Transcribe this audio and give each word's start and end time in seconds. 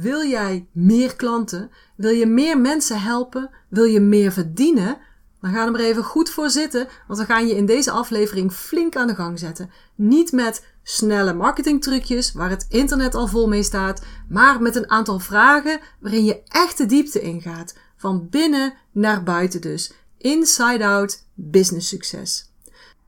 Wil 0.00 0.26
jij 0.26 0.66
meer 0.72 1.16
klanten? 1.16 1.70
Wil 1.96 2.10
je 2.10 2.26
meer 2.26 2.58
mensen 2.58 3.00
helpen? 3.00 3.50
Wil 3.68 3.84
je 3.84 4.00
meer 4.00 4.32
verdienen? 4.32 4.98
Dan 5.40 5.52
ga 5.52 5.64
er 5.64 5.70
maar 5.70 5.80
even 5.80 6.04
goed 6.04 6.30
voor 6.30 6.50
zitten, 6.50 6.88
want 7.06 7.20
we 7.20 7.24
gaan 7.24 7.46
je 7.46 7.56
in 7.56 7.66
deze 7.66 7.90
aflevering 7.90 8.52
flink 8.52 8.96
aan 8.96 9.06
de 9.06 9.14
gang 9.14 9.38
zetten. 9.38 9.70
Niet 9.94 10.32
met 10.32 10.66
snelle 10.82 11.34
marketingtrucjes 11.34 12.32
waar 12.32 12.50
het 12.50 12.66
internet 12.68 13.14
al 13.14 13.26
vol 13.26 13.48
mee 13.48 13.62
staat, 13.62 14.02
maar 14.28 14.62
met 14.62 14.76
een 14.76 14.90
aantal 14.90 15.18
vragen 15.18 15.80
waarin 16.00 16.24
je 16.24 16.42
echt 16.48 16.78
de 16.78 16.86
diepte 16.86 17.20
ingaat. 17.20 17.74
Van 17.96 18.28
binnen 18.30 18.74
naar 18.92 19.22
buiten 19.22 19.60
dus. 19.60 19.92
Inside 20.18 20.86
out 20.86 21.24
business 21.34 21.88
succes. 21.88 22.50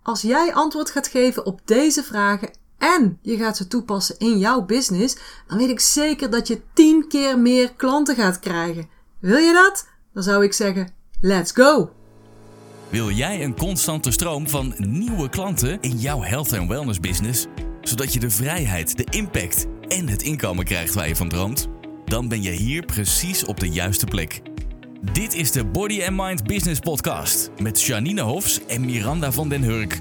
Als 0.02 0.22
jij 0.22 0.54
antwoord 0.54 0.90
gaat 0.90 1.08
geven 1.08 1.46
op 1.46 1.60
deze 1.64 2.02
vragen 2.02 2.50
en 2.80 3.18
je 3.22 3.36
gaat 3.36 3.56
ze 3.56 3.66
toepassen 3.66 4.18
in 4.18 4.38
jouw 4.38 4.64
business, 4.64 5.16
dan 5.46 5.58
weet 5.58 5.68
ik 5.68 5.80
zeker 5.80 6.30
dat 6.30 6.48
je 6.48 6.60
10 6.74 7.04
keer 7.08 7.38
meer 7.38 7.72
klanten 7.76 8.14
gaat 8.14 8.38
krijgen. 8.38 8.88
Wil 9.18 9.38
je 9.38 9.52
dat? 9.52 9.86
Dan 10.12 10.22
zou 10.22 10.44
ik 10.44 10.52
zeggen: 10.52 10.90
let's 11.20 11.52
go! 11.52 11.90
Wil 12.88 13.10
jij 13.10 13.44
een 13.44 13.56
constante 13.56 14.10
stroom 14.10 14.48
van 14.48 14.74
nieuwe 14.78 15.28
klanten 15.28 15.80
in 15.80 15.98
jouw 15.98 16.22
health 16.22 16.52
en 16.52 16.68
wellness 16.68 17.00
business, 17.00 17.46
zodat 17.82 18.12
je 18.12 18.20
de 18.20 18.30
vrijheid, 18.30 18.96
de 18.96 19.06
impact 19.10 19.66
en 19.88 20.08
het 20.08 20.22
inkomen 20.22 20.64
krijgt 20.64 20.94
waar 20.94 21.08
je 21.08 21.16
van 21.16 21.28
droomt? 21.28 21.68
Dan 22.04 22.28
ben 22.28 22.42
je 22.42 22.50
hier 22.50 22.84
precies 22.84 23.44
op 23.44 23.60
de 23.60 23.68
juiste 23.68 24.06
plek. 24.06 24.42
Dit 25.12 25.34
is 25.34 25.52
de 25.52 25.64
Body 25.64 26.02
and 26.04 26.16
Mind 26.16 26.44
Business 26.44 26.80
Podcast 26.80 27.50
met 27.58 27.82
Janine 27.82 28.20
Hofs 28.20 28.60
en 28.66 28.84
Miranda 28.84 29.32
van 29.32 29.48
den 29.48 29.62
Hurk. 29.62 30.00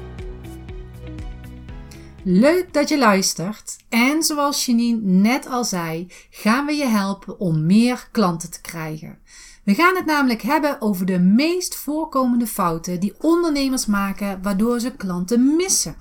Leuk 2.23 2.73
dat 2.73 2.89
je 2.89 2.97
luistert. 2.97 3.77
En 3.89 4.23
zoals 4.23 4.65
Janine 4.65 4.99
net 5.01 5.47
al 5.47 5.65
zei, 5.65 6.11
gaan 6.29 6.65
we 6.65 6.73
je 6.73 6.85
helpen 6.85 7.39
om 7.39 7.65
meer 7.65 8.07
klanten 8.11 8.51
te 8.51 8.61
krijgen. 8.61 9.17
We 9.63 9.73
gaan 9.73 9.95
het 9.95 10.05
namelijk 10.05 10.41
hebben 10.41 10.81
over 10.81 11.05
de 11.05 11.19
meest 11.19 11.75
voorkomende 11.75 12.47
fouten 12.47 12.99
die 12.99 13.13
ondernemers 13.19 13.85
maken 13.85 14.41
waardoor 14.41 14.79
ze 14.79 14.95
klanten 14.95 15.55
missen. 15.55 15.95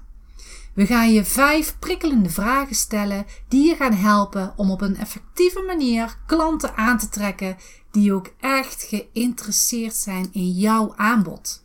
We 0.74 0.86
gaan 0.86 1.12
je 1.12 1.24
vijf 1.24 1.76
prikkelende 1.78 2.30
vragen 2.30 2.76
stellen 2.76 3.26
die 3.48 3.68
je 3.68 3.76
gaan 3.76 3.94
helpen 3.94 4.52
om 4.56 4.70
op 4.70 4.80
een 4.80 4.96
effectieve 4.96 5.62
manier 5.66 6.16
klanten 6.26 6.76
aan 6.76 6.98
te 6.98 7.08
trekken 7.08 7.56
die 7.91 8.12
ook 8.12 8.32
echt 8.41 8.82
geïnteresseerd 8.82 9.94
zijn 9.94 10.28
in 10.32 10.50
jouw 10.50 10.92
aanbod. 10.96 11.62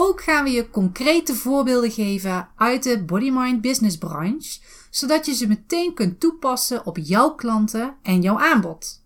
Ook 0.00 0.22
gaan 0.22 0.44
we 0.44 0.50
je 0.50 0.70
concrete 0.70 1.34
voorbeelden 1.34 1.90
geven 1.90 2.48
uit 2.56 2.82
de 2.82 3.04
Body 3.04 3.30
Mind 3.30 3.60
Business 3.60 3.98
branche, 3.98 4.60
zodat 4.90 5.26
je 5.26 5.34
ze 5.34 5.46
meteen 5.46 5.94
kunt 5.94 6.20
toepassen 6.20 6.86
op 6.86 6.98
jouw 6.98 7.34
klanten 7.34 7.96
en 8.02 8.22
jouw 8.22 8.38
aanbod. 8.38 9.02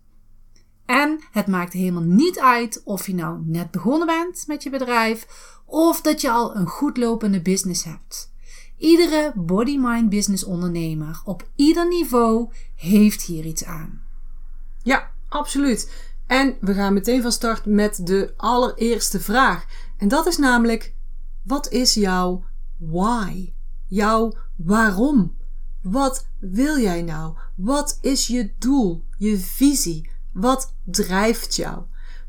En 0.85 1.19
het 1.31 1.47
maakt 1.47 1.73
helemaal 1.73 2.03
niet 2.03 2.39
uit 2.39 2.81
of 2.83 3.07
je 3.07 3.15
nou 3.15 3.41
net 3.45 3.71
begonnen 3.71 4.07
bent 4.07 4.43
met 4.47 4.63
je 4.63 4.69
bedrijf 4.69 5.27
of 5.65 6.01
dat 6.01 6.21
je 6.21 6.29
al 6.29 6.55
een 6.55 6.67
goed 6.67 6.97
lopende 6.97 7.41
business 7.41 7.83
hebt. 7.83 8.31
Iedere 8.77 9.31
body 9.35 9.77
mind 9.77 10.09
business 10.09 10.43
ondernemer 10.43 11.21
op 11.25 11.49
ieder 11.55 11.87
niveau 11.87 12.49
heeft 12.75 13.21
hier 13.21 13.45
iets 13.45 13.65
aan. 13.65 14.01
Ja, 14.83 15.11
absoluut. 15.29 16.11
En 16.27 16.57
we 16.59 16.73
gaan 16.73 16.93
meteen 16.93 17.21
van 17.21 17.31
start 17.31 17.65
met 17.65 18.07
de 18.07 18.33
allereerste 18.37 19.19
vraag. 19.19 19.65
En 20.03 20.09
dat 20.09 20.27
is 20.27 20.37
namelijk: 20.37 20.93
wat 21.43 21.71
is 21.71 21.93
jouw 21.93 22.43
why? 22.77 23.53
Jouw 23.87 24.33
waarom? 24.55 25.35
Wat 25.81 26.27
wil 26.39 26.77
jij 26.77 27.01
nou? 27.01 27.37
Wat 27.55 27.97
is 28.01 28.27
je 28.27 28.51
doel? 28.59 29.03
Je 29.17 29.37
visie? 29.37 30.09
Wat 30.33 30.73
drijft 30.83 31.55
jou? 31.55 31.83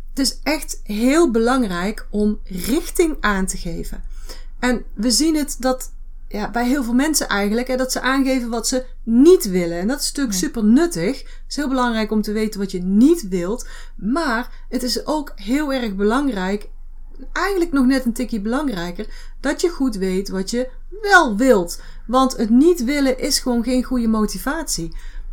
Het 0.08 0.18
is 0.18 0.40
echt 0.42 0.80
heel 0.82 1.30
belangrijk 1.30 2.06
om 2.10 2.40
richting 2.44 3.16
aan 3.20 3.46
te 3.46 3.56
geven. 3.56 4.02
En 4.58 4.84
we 4.94 5.10
zien 5.10 5.36
het 5.36 5.56
dat 5.58 5.92
ja, 6.28 6.50
bij 6.50 6.66
heel 6.66 6.84
veel 6.84 6.94
mensen 6.94 7.28
eigenlijk, 7.28 7.68
hè, 7.68 7.76
dat 7.76 7.92
ze 7.92 8.00
aangeven 8.00 8.50
wat 8.50 8.68
ze 8.68 8.86
niet 9.02 9.44
willen. 9.44 9.78
En 9.78 9.88
dat 9.88 10.00
is 10.00 10.06
natuurlijk 10.06 10.36
super 10.36 10.64
nuttig. 10.64 11.18
Het 11.18 11.44
is 11.48 11.56
heel 11.56 11.68
belangrijk 11.68 12.10
om 12.10 12.22
te 12.22 12.32
weten 12.32 12.60
wat 12.60 12.70
je 12.70 12.82
niet 12.82 13.28
wilt. 13.28 13.68
Maar 13.96 14.66
het 14.68 14.82
is 14.82 15.06
ook 15.06 15.32
heel 15.34 15.72
erg 15.72 15.94
belangrijk, 15.94 16.68
eigenlijk 17.32 17.72
nog 17.72 17.86
net 17.86 18.04
een 18.04 18.12
tikje 18.12 18.40
belangrijker, 18.40 19.06
dat 19.40 19.60
je 19.60 19.68
goed 19.68 19.96
weet 19.96 20.28
wat 20.28 20.50
je 20.50 20.68
wel 21.02 21.36
wilt. 21.36 21.80
Want 22.06 22.36
het 22.36 22.50
niet 22.50 22.84
willen 22.84 23.18
is 23.18 23.38
gewoon 23.38 23.64
geen 23.64 23.84
goede 23.84 24.08
motivatie. 24.08 24.92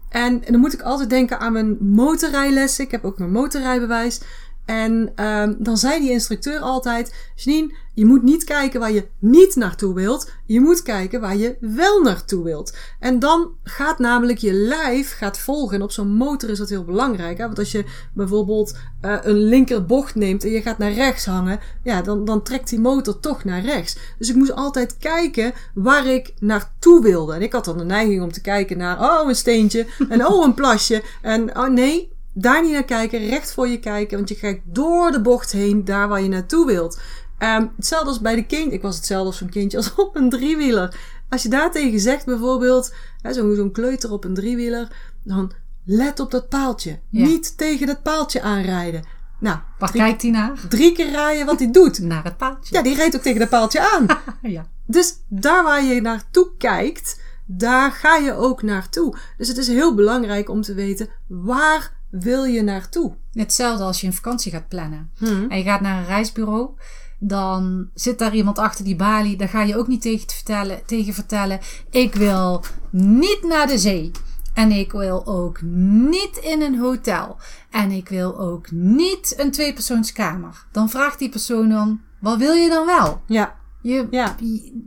En, 0.10 0.42
dan 0.42 0.60
moet 0.60 0.74
ik 0.74 0.82
altijd 0.82 1.10
denken 1.10 1.40
aan 1.40 1.54
mijn 1.54 1.78
motorrijlessen. 1.80 2.84
Ik 2.86 2.92
heb 2.92 3.06
ook 3.06 3.18
mijn 3.18 3.32
motorrijbewijs. 3.32 4.22
En 4.66 5.24
um, 5.26 5.56
dan 5.60 5.78
zei 5.78 6.00
die 6.00 6.12
instructeur 6.12 6.60
altijd: 6.60 7.14
Janine, 7.36 7.74
je 7.94 8.06
moet 8.06 8.24
niet 8.24 8.44
kijken 8.44 8.80
waar 8.80 8.92
je 8.92 9.08
niet 9.20 9.56
naartoe 9.56 9.94
wilt. 9.94 10.32
Je 10.46 10.62
moet 10.62 10.82
kijken 10.82 11.22
waar 11.22 11.36
je 11.36 11.58
wel 11.60 12.02
naartoe 12.02 12.44
wilt. 12.44 12.78
En 13.00 13.20
dan 13.20 13.52
gaat 13.64 14.00
namelijk 14.00 14.40
je 14.40 14.54
lijf 14.54 15.14
gaat 15.14 15.40
volgen. 15.40 15.76
En 15.76 15.84
op 15.84 15.92
zo'n 15.92 16.14
motor 16.14 16.50
is 16.50 16.58
dat 16.58 16.70
heel 16.70 16.84
belangrijk. 16.84 17.38
Hè? 17.38 17.46
Want 17.46 17.60
als 17.60 17.72
je 17.72 17.86
bijvoorbeeld 18.14 18.78
uh, 19.02 19.18
een 19.22 19.44
linkerbocht 19.44 20.16
neemt 20.16 20.44
en 20.44 20.52
je 20.52 20.62
gaat 20.62 20.78
naar 20.78 20.92
rechts 20.92 21.26
hangen, 21.26 21.60
ja, 21.84 22.02
dan, 22.02 22.26
dan 22.26 22.44
trekt 22.44 22.70
die 22.70 22.80
motor 22.80 23.20
toch 23.20 23.44
naar 23.44 23.62
rechts. 23.62 23.98
Dus 24.18 24.30
ik 24.30 24.36
moest 24.36 24.54
altijd 24.54 24.98
kijken 24.98 25.54
waar 25.74 26.06
ik 26.06 26.34
naartoe 26.40 27.02
wilde. 27.02 27.34
En 27.34 27.42
ik 27.42 27.54
had 27.54 27.66
dan 27.66 27.78
de 27.78 27.86
neiging 27.86 28.22
om 28.22 28.32
te 28.32 28.42
kijken 28.42 28.78
naar, 28.78 29.00
oh, 29.00 29.28
een 29.30 29.36
steentje. 29.36 29.86
En 30.10 30.26
oh, 30.28 30.46
een 30.46 30.54
plasje. 30.54 31.04
En 31.22 31.58
oh 31.58 31.70
nee, 31.70 32.12
daar 32.34 32.62
niet 32.62 32.72
naar 32.72 32.84
kijken, 32.84 33.28
recht 33.28 33.54
voor 33.54 33.68
je 33.68 33.80
kijken, 33.80 34.18
want 34.18 34.30
je 34.30 34.36
gaat 34.36 34.58
door 34.64 35.12
de 35.12 35.22
bocht 35.22 35.52
heen, 35.52 35.86
daar 35.86 36.08
waar 36.08 36.22
je 36.22 36.30
naartoe 36.30 36.66
wilt. 36.66 37.00
Um, 37.40 37.72
hetzelfde 37.76 38.08
als 38.08 38.20
bij 38.20 38.36
de 38.36 38.46
kind. 38.46 38.72
Ik 38.72 38.82
was 38.82 38.96
hetzelfde 38.96 39.28
als 39.28 39.38
zo'n 39.38 39.50
kindje 39.50 39.78
als 39.78 39.96
op 39.96 40.16
een 40.16 40.30
driewieler. 40.30 41.00
Als 41.30 41.44
je 41.44 41.50
daar 41.50 41.72
tegen 41.72 42.00
zegt 42.00 42.26
bijvoorbeeld, 42.26 42.94
zo'n 43.22 43.56
zo 43.56 43.70
kleuter 43.70 44.12
op 44.12 44.24
een 44.24 44.34
driewieler, 44.34 44.88
dan 45.24 45.52
let 45.86 46.20
op 46.20 46.32
dat 46.32 46.50
paaltje. 46.50 47.00
Niet 47.10 47.58
tegen 47.58 47.88
dat 47.88 48.04
paaltje 48.04 48.42
aanrijden. 48.42 49.04
Nou, 49.40 49.60
waar 49.80 49.92
kijkt 49.92 50.22
hij 50.22 50.32
naar? 50.32 50.60
Drie 50.70 50.92
keer 50.92 51.12
rijden 51.12 51.46
wat 51.46 51.60
hij 51.60 51.72
doet. 51.72 52.00
naar 52.12 52.24
het 52.24 52.38
paaltje. 52.38 52.76
Ja, 52.76 52.82
die 52.82 52.96
rijdt 52.96 53.16
ook 53.16 53.22
tegen 53.22 53.40
dat 53.40 53.50
paaltje 53.50 53.92
aan. 53.92 54.06
ja. 54.52 54.68
Dus 54.86 55.16
daar 55.28 55.64
waar 55.64 55.84
je 55.84 56.02
naartoe 56.02 56.48
kijkt, 56.58 57.22
daar 57.46 57.92
ga 57.92 58.16
je 58.16 58.34
ook 58.34 58.62
naartoe. 58.62 59.18
Dus 59.38 59.48
het 59.48 59.58
is 59.58 59.68
heel 59.68 59.96
belangrijk 59.96 60.50
om 60.50 60.62
te 60.62 60.74
weten 60.74 61.10
waar 61.28 62.00
wil 62.12 62.44
je 62.44 62.62
naartoe? 62.62 63.16
Hetzelfde 63.34 63.84
als 63.84 64.02
je 64.02 64.08
een 64.08 64.14
vakantie 64.14 64.52
gaat 64.52 64.68
plannen. 64.68 65.12
Hmm. 65.18 65.50
En 65.50 65.58
je 65.58 65.64
gaat 65.64 65.82
naar 65.82 66.00
een 66.00 66.06
reisbureau. 66.06 66.70
Dan 67.20 67.90
zit 67.94 68.20
daar 68.20 68.36
iemand 68.36 68.58
achter 68.58 68.86
die 68.86 68.96
balie. 68.96 69.38
Daar 69.38 69.50
ga 69.50 69.62
je 69.62 69.78
ook 69.78 69.88
niet 69.88 70.02
tegen, 70.02 70.30
vertellen, 70.30 70.86
tegen 70.86 71.14
vertellen. 71.14 71.60
Ik 71.90 72.16
wil 72.16 72.64
niet 72.90 73.44
naar 73.44 73.68
de 73.68 73.78
zee. 73.78 74.12
En 74.54 74.72
ik 74.72 74.92
wil 74.92 75.26
ook 75.26 75.62
niet 75.62 76.40
in 76.42 76.62
een 76.62 76.80
hotel. 76.80 77.38
En 77.70 77.92
ik 77.92 78.10
wil 78.10 78.40
ook 78.40 78.72
niet 78.72 79.34
een 79.38 79.52
tweepersoonskamer. 79.52 80.66
Dan 80.72 80.90
vraagt 80.90 81.20
die 81.20 81.30
persoon 81.30 81.70
dan: 81.70 82.02
wat 82.20 82.38
wil 82.38 82.54
je 82.54 82.70
dan 82.70 82.86
wel? 82.86 83.22
Ja. 83.26 83.56
Je, 83.82 84.08
ja. 84.12 84.36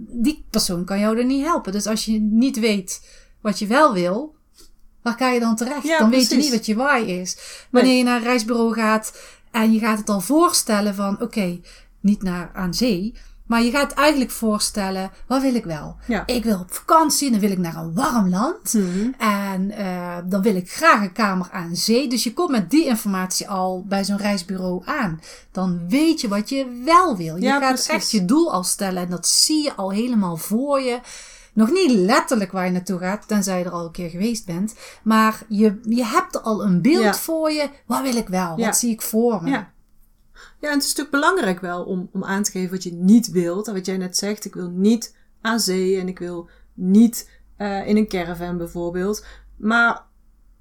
Die 0.08 0.44
persoon 0.50 0.84
kan 0.84 0.98
jou 0.98 1.18
er 1.18 1.24
niet 1.24 1.44
helpen. 1.44 1.72
Dus 1.72 1.86
als 1.86 2.04
je 2.04 2.20
niet 2.20 2.58
weet 2.58 3.08
wat 3.40 3.58
je 3.58 3.66
wel 3.66 3.92
wil, 3.92 4.33
Waar 5.04 5.14
ga 5.18 5.28
je 5.28 5.40
dan 5.40 5.56
terecht? 5.56 5.98
dan 5.98 6.10
weet 6.10 6.28
je 6.28 6.36
niet 6.36 6.50
wat 6.50 6.66
je 6.66 6.74
why 6.74 7.04
is. 7.06 7.36
Wanneer 7.70 7.96
je 7.96 8.04
naar 8.04 8.16
een 8.16 8.22
reisbureau 8.22 8.74
gaat 8.74 9.12
en 9.50 9.72
je 9.72 9.78
gaat 9.78 9.98
het 9.98 10.08
al 10.08 10.20
voorstellen 10.20 10.94
van 10.94 11.20
oké, 11.20 11.60
niet 12.00 12.22
naar 12.22 12.50
aan 12.54 12.74
zee. 12.74 13.14
Maar 13.46 13.62
je 13.62 13.70
gaat 13.70 13.92
eigenlijk 13.92 14.30
voorstellen, 14.30 15.10
wat 15.26 15.42
wil 15.42 15.54
ik 15.54 15.64
wel? 15.64 15.96
Ik 16.26 16.44
wil 16.44 16.58
op 16.58 16.72
vakantie, 16.72 17.30
dan 17.30 17.40
wil 17.40 17.50
ik 17.50 17.58
naar 17.58 17.76
een 17.76 17.94
warm 17.94 18.28
land. 18.28 18.74
Mhm. 18.74 19.10
En 19.18 19.70
uh, 19.70 20.16
dan 20.24 20.42
wil 20.42 20.56
ik 20.56 20.72
graag 20.72 21.02
een 21.02 21.12
kamer 21.12 21.48
aan 21.52 21.76
zee. 21.76 22.08
Dus 22.08 22.24
je 22.24 22.32
komt 22.32 22.50
met 22.50 22.70
die 22.70 22.84
informatie 22.84 23.48
al 23.48 23.84
bij 23.88 24.04
zo'n 24.04 24.16
reisbureau 24.16 24.82
aan. 24.84 25.20
Dan 25.52 25.88
weet 25.88 26.20
je 26.20 26.28
wat 26.28 26.48
je 26.48 26.82
wel 26.84 27.16
wil. 27.16 27.36
Je 27.36 27.48
gaat 27.48 27.86
echt 27.86 28.10
je 28.10 28.24
doel 28.24 28.52
al 28.52 28.64
stellen 28.64 29.02
en 29.02 29.10
dat 29.10 29.26
zie 29.26 29.62
je 29.62 29.74
al 29.74 29.90
helemaal 29.90 30.36
voor 30.36 30.80
je. 30.80 31.00
Nog 31.54 31.70
niet 31.70 31.90
letterlijk 31.90 32.52
waar 32.52 32.64
je 32.64 32.70
naartoe 32.70 32.98
gaat, 32.98 33.28
tenzij 33.28 33.58
je 33.58 33.64
er 33.64 33.70
al 33.70 33.84
een 33.84 33.92
keer 33.92 34.10
geweest 34.10 34.46
bent. 34.46 34.74
Maar 35.02 35.42
je, 35.48 35.80
je 35.82 36.04
hebt 36.04 36.42
al 36.42 36.64
een 36.64 36.82
beeld 36.82 37.16
voor 37.16 37.50
je. 37.50 37.70
Wat 37.86 38.02
wil 38.02 38.16
ik 38.16 38.28
wel? 38.28 38.56
Wat 38.56 38.76
zie 38.76 38.90
ik 38.90 39.02
voor 39.02 39.42
me? 39.42 39.50
Ja. 39.50 39.72
Ja, 40.60 40.68
en 40.70 40.74
het 40.74 40.82
is 40.82 40.94
natuurlijk 40.94 41.10
belangrijk 41.10 41.60
wel 41.60 41.84
om, 41.84 42.08
om 42.12 42.24
aan 42.24 42.42
te 42.42 42.50
geven 42.50 42.70
wat 42.70 42.82
je 42.82 42.92
niet 42.92 43.30
wilt. 43.30 43.68
En 43.68 43.74
wat 43.74 43.86
jij 43.86 43.96
net 43.96 44.16
zegt, 44.16 44.44
ik 44.44 44.54
wil 44.54 44.68
niet 44.68 45.16
aan 45.40 45.60
zee 45.60 46.00
en 46.00 46.08
ik 46.08 46.18
wil 46.18 46.48
niet 46.74 47.30
uh, 47.58 47.86
in 47.86 47.96
een 47.96 48.08
caravan 48.08 48.56
bijvoorbeeld. 48.56 49.24
Maar 49.56 50.02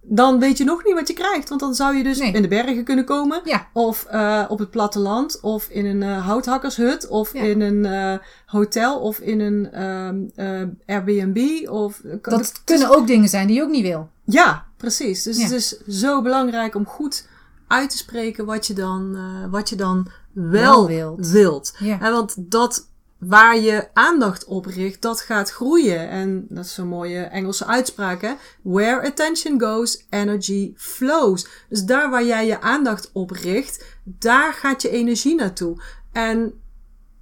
dan 0.05 0.39
weet 0.39 0.57
je 0.57 0.63
nog 0.63 0.83
niet 0.83 0.93
wat 0.93 1.07
je 1.07 1.13
krijgt. 1.13 1.49
Want 1.49 1.61
dan 1.61 1.75
zou 1.75 1.95
je 1.95 2.03
dus 2.03 2.19
Nee. 2.19 2.31
in 2.33 2.41
de 2.41 2.47
bergen 2.47 2.83
kunnen 2.83 3.05
komen. 3.05 3.41
Ja. 3.43 3.67
Of 3.73 4.07
uh, 4.13 4.45
op 4.47 4.59
het 4.59 4.69
platteland. 4.69 5.39
Of 5.41 5.67
in 5.69 5.85
een 5.85 6.01
uh, 6.01 6.25
houthakkershut. 6.27 7.07
Of 7.07 7.33
Ja. 7.33 7.41
in 7.41 7.61
een 7.61 7.85
uh, 7.85 8.17
hotel. 8.45 8.99
Of 8.99 9.19
in 9.19 9.39
een 9.39 9.83
um, 9.83 10.31
uh, 10.35 10.95
Airbnb. 10.95 11.67
Of, 11.69 12.01
Dat 12.21 12.61
kunnen 12.65 12.89
ook 12.97 13.07
dingen 13.07 13.29
zijn 13.29 13.47
die 13.47 13.55
je 13.55 13.61
ook 13.63 13.69
niet 13.69 13.81
wil. 13.85 14.09
Ja, 14.23 14.65
precies. 14.77 15.23
Dus 15.23 15.37
Ja. 15.37 15.43
het 15.43 15.51
is 15.51 15.77
zo 15.87 16.21
belangrijk 16.21 16.75
om 16.75 16.85
goed 16.85 17.27
uit 17.67 17.89
te 17.89 17.97
spreken 17.97 18.45
wat 18.45 18.67
je 18.67 18.73
dan, 18.73 19.17
wat 19.51 19.69
je 19.69 19.75
dan 19.75 20.07
wel, 20.33 20.51
Wel 20.51 20.87
wilt. 20.87 21.27
wilt. 21.29 21.73
Ja. 21.79 21.97
Want 21.99 22.33
dat 22.37 22.87
waar 23.25 23.59
je 23.59 23.89
aandacht 23.93 24.45
op 24.45 24.65
richt, 24.65 25.01
dat 25.01 25.21
gaat 25.21 25.51
groeien. 25.51 26.09
En 26.09 26.45
dat 26.49 26.65
is 26.65 26.73
zo'n 26.73 26.87
mooie 26.87 27.19
Engelse 27.19 27.65
uitspraak, 27.65 28.21
hè? 28.21 28.33
Where 28.61 29.07
attention 29.07 29.61
goes, 29.61 30.05
energy 30.09 30.73
flows. 30.75 31.47
Dus 31.69 31.83
daar 31.83 32.09
waar 32.09 32.25
jij 32.25 32.45
je 32.45 32.61
aandacht 32.61 33.09
op 33.13 33.31
richt, 33.31 33.85
daar 34.03 34.53
gaat 34.53 34.81
je 34.81 34.89
energie 34.89 35.35
naartoe. 35.35 35.81
En 36.11 36.53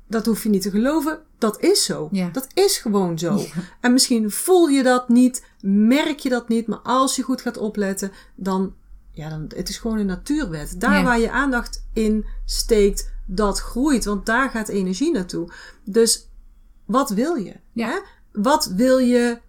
dat 0.08 0.26
hoef 0.26 0.44
je 0.44 0.50
niet 0.50 0.62
te 0.62 0.70
geloven, 0.70 1.20
dat 1.38 1.62
is 1.62 1.84
zo. 1.84 2.08
Ja. 2.12 2.30
Dat 2.30 2.48
is 2.54 2.78
gewoon 2.78 3.20
zo. 3.20 3.46
En 3.82 3.94
misschien 3.94 4.32
voel 4.32 4.68
je 4.68 4.84
dat 4.84 5.10
niet, 5.10 5.46
merk 5.62 6.20
je 6.20 6.30
dat 6.30 6.50
niet, 6.50 6.68
maar 6.68 6.80
als 6.80 7.16
je 7.16 7.24
goed 7.24 7.42
gaat 7.42 7.58
opletten, 7.58 8.12
dan, 8.36 8.74
ja, 9.12 9.30
dan, 9.30 9.52
het 9.56 9.70
is 9.70 9.78
gewoon 9.78 9.98
een 9.98 10.06
natuurwet. 10.06 10.80
Daar 10.82 10.98
Ja. 10.98 11.04
waar 11.04 11.20
je 11.20 11.32
aandacht 11.32 11.86
in 11.94 12.26
steekt, 12.46 13.12
dat 13.34 13.60
groeit, 13.60 14.06
want 14.06 14.26
daar 14.26 14.50
gaat 14.50 14.68
energie 14.68 15.12
naartoe. 15.12 15.52
Dus 15.84 16.30
wat 16.86 17.10
wil 17.10 17.36
je? 17.36 17.56
Ja. 17.74 17.88
Hè? 17.88 18.00
Wat 18.42 18.66
wil 18.76 18.98
je 18.98 19.40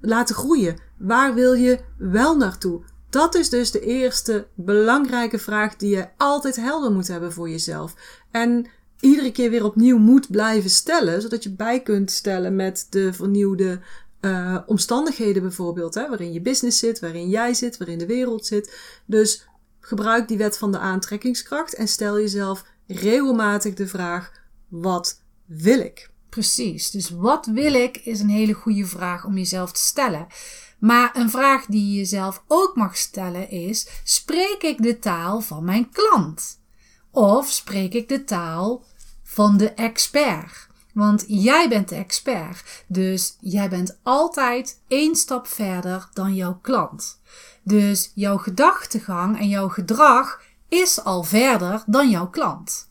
laten 0.00 0.34
groeien? 0.34 0.78
Waar 0.98 1.34
wil 1.34 1.52
je 1.52 1.80
wel 1.98 2.36
naartoe? 2.36 2.82
Dat 3.10 3.34
is 3.34 3.48
dus 3.48 3.70
de 3.70 3.80
eerste 3.80 4.46
belangrijke 4.54 5.38
vraag 5.38 5.76
die 5.76 5.96
je 5.96 6.08
altijd 6.16 6.56
helder 6.56 6.92
moet 6.92 7.08
hebben 7.08 7.32
voor 7.32 7.50
jezelf. 7.50 7.94
En 8.30 8.66
iedere 9.00 9.32
keer 9.32 9.50
weer 9.50 9.64
opnieuw 9.64 9.98
moet 9.98 10.30
blijven 10.30 10.70
stellen, 10.70 11.22
zodat 11.22 11.42
je 11.42 11.54
bij 11.54 11.82
kunt 11.82 12.10
stellen 12.10 12.56
met 12.56 12.86
de 12.90 13.12
vernieuwde 13.12 13.80
uh, 14.20 14.58
omstandigheden 14.66 15.42
bijvoorbeeld, 15.42 15.94
hè, 15.94 16.08
waarin 16.08 16.32
je 16.32 16.40
business 16.40 16.78
zit, 16.78 17.00
waarin 17.00 17.28
jij 17.28 17.54
zit, 17.54 17.76
waarin 17.76 17.98
de 17.98 18.06
wereld 18.06 18.46
zit. 18.46 18.74
Dus 19.06 19.46
gebruik 19.80 20.28
die 20.28 20.38
wet 20.38 20.58
van 20.58 20.72
de 20.72 20.78
aantrekkingskracht 20.78 21.74
en 21.74 21.88
stel 21.88 22.18
jezelf 22.18 22.64
regelmatig 22.92 23.74
de 23.74 23.86
vraag: 23.86 24.32
wat 24.68 25.20
wil 25.44 25.80
ik? 25.80 26.10
Precies. 26.28 26.90
Dus 26.90 27.10
wat 27.10 27.46
wil 27.46 27.74
ik 27.74 27.96
is 27.96 28.20
een 28.20 28.28
hele 28.28 28.52
goede 28.52 28.86
vraag 28.86 29.24
om 29.24 29.36
jezelf 29.36 29.72
te 29.72 29.80
stellen. 29.80 30.26
Maar 30.78 31.16
een 31.16 31.30
vraag 31.30 31.66
die 31.66 31.90
je 31.90 31.96
jezelf 31.96 32.42
ook 32.46 32.76
mag 32.76 32.96
stellen 32.96 33.50
is: 33.50 33.88
spreek 34.04 34.62
ik 34.62 34.82
de 34.82 34.98
taal 34.98 35.40
van 35.40 35.64
mijn 35.64 35.90
klant? 35.90 36.60
Of 37.10 37.48
spreek 37.48 37.94
ik 37.94 38.08
de 38.08 38.24
taal 38.24 38.84
van 39.22 39.56
de 39.56 39.70
expert? 39.70 40.70
Want 40.94 41.24
jij 41.26 41.68
bent 41.68 41.88
de 41.88 41.94
expert. 41.94 42.84
Dus 42.86 43.36
jij 43.40 43.68
bent 43.68 43.98
altijd 44.02 44.80
één 44.88 45.16
stap 45.16 45.46
verder 45.46 46.08
dan 46.12 46.34
jouw 46.34 46.58
klant. 46.62 47.20
Dus 47.62 48.12
jouw 48.14 48.36
gedachtegang 48.36 49.38
en 49.38 49.48
jouw 49.48 49.68
gedrag 49.68 50.40
is 50.72 51.04
al 51.04 51.22
verder 51.22 51.82
dan 51.86 52.10
jouw 52.10 52.28
klant. 52.28 52.90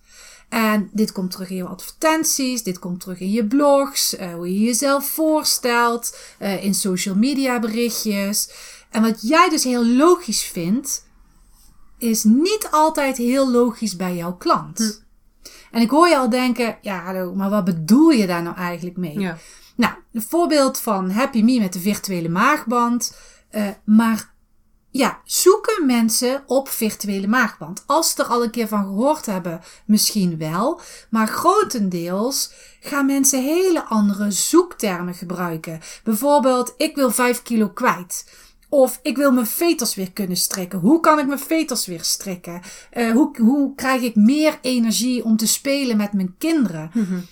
En 0.50 0.89
dit 0.94 1.12
komt 1.12 1.31
terug 1.31 1.50
in 1.50 1.56
je 1.56 1.66
advertenties, 1.66 2.63
dit 2.63 2.80
komt 2.80 3.00
terug 3.00 3.19
in 3.19 3.31
je 3.31 3.45
blogs, 3.45 4.19
uh, 4.19 4.33
hoe 4.33 4.54
je 4.54 4.60
jezelf 4.60 5.06
voorstelt, 5.06 6.18
uh, 6.39 6.63
in 6.63 6.74
social 6.74 7.16
media 7.16 7.60
berichtjes. 7.60 8.50
En 8.89 9.01
wat 9.01 9.22
jij 9.22 9.50
dus 9.50 9.63
heel 9.63 9.86
logisch 9.86 10.44
vindt, 10.44 11.06
is 11.98 12.24
niet 12.24 12.68
altijd 12.72 13.18
heel 13.18 13.51
logisch 13.51 13.95
bij 13.95 14.16
jouw 14.16 14.36
klant. 14.36 14.77
Hm. 14.77 15.50
En 15.72 15.81
ik 15.81 15.89
hoor 15.89 16.07
je 16.07 16.18
al 16.18 16.30
denken, 16.30 16.77
ja 16.81 17.04
hallo, 17.04 17.36
maar 17.36 17.50
wat 17.50 17.66
bedoel 17.66 18.10
je 18.10 18.27
daar 18.27 18.44
nou 18.44 18.56
eigenlijk 18.56 18.98
mee? 18.98 19.19
Ja. 19.19 19.38
Nou, 19.75 19.94
een 20.13 20.22
voorbeeld 20.22 20.80
van 20.80 21.10
Happy 21.10 21.42
Me 21.42 21.60
met 21.60 21.74
de 21.74 21.80
virtuele 21.80 22.30
maagband. 22.30 23.18
Uh, 23.51 23.68
maar 23.86 24.34
ja, 24.91 25.21
zoeken 25.25 25.85
mensen 25.85 26.43
op 26.45 26.69
virtuele 26.69 27.27
maagband. 27.27 27.83
Als 27.85 28.09
ze 28.09 28.23
er 28.23 28.29
al 28.29 28.43
een 28.43 28.51
keer 28.51 28.67
van 28.67 28.83
gehoord 28.83 29.25
hebben, 29.25 29.61
misschien 29.85 30.38
wel. 30.38 30.81
Maar 31.09 31.27
grotendeels 31.27 32.51
gaan 32.79 33.05
mensen 33.05 33.43
hele 33.43 33.83
andere 33.83 34.31
zoektermen 34.31 35.13
gebruiken. 35.13 35.79
Bijvoorbeeld, 36.03 36.73
ik 36.77 36.95
wil 36.95 37.11
5 37.11 37.41
kilo 37.41 37.69
kwijt. 37.69 38.31
Of 38.69 38.99
ik 39.01 39.17
wil 39.17 39.31
mijn 39.31 39.47
veters 39.47 39.95
weer 39.95 40.11
kunnen 40.11 40.38
strikken. 40.38 40.79
Hoe 40.79 40.99
kan 40.99 41.19
ik 41.19 41.27
mijn 41.27 41.39
veters 41.39 41.85
weer 41.85 42.03
strikken? 42.03 42.61
Uh, 42.93 43.11
hoe, 43.11 43.38
hoe 43.41 43.75
krijg 43.75 44.01
ik 44.01 44.15
meer 44.15 44.59
energie 44.61 45.23
om 45.23 45.38
te 45.38 45.47
spelen 45.47 45.97
met 45.97 46.13
mijn 46.13 46.35
kinderen? 46.38 46.91
Mm-hmm. 46.93 47.25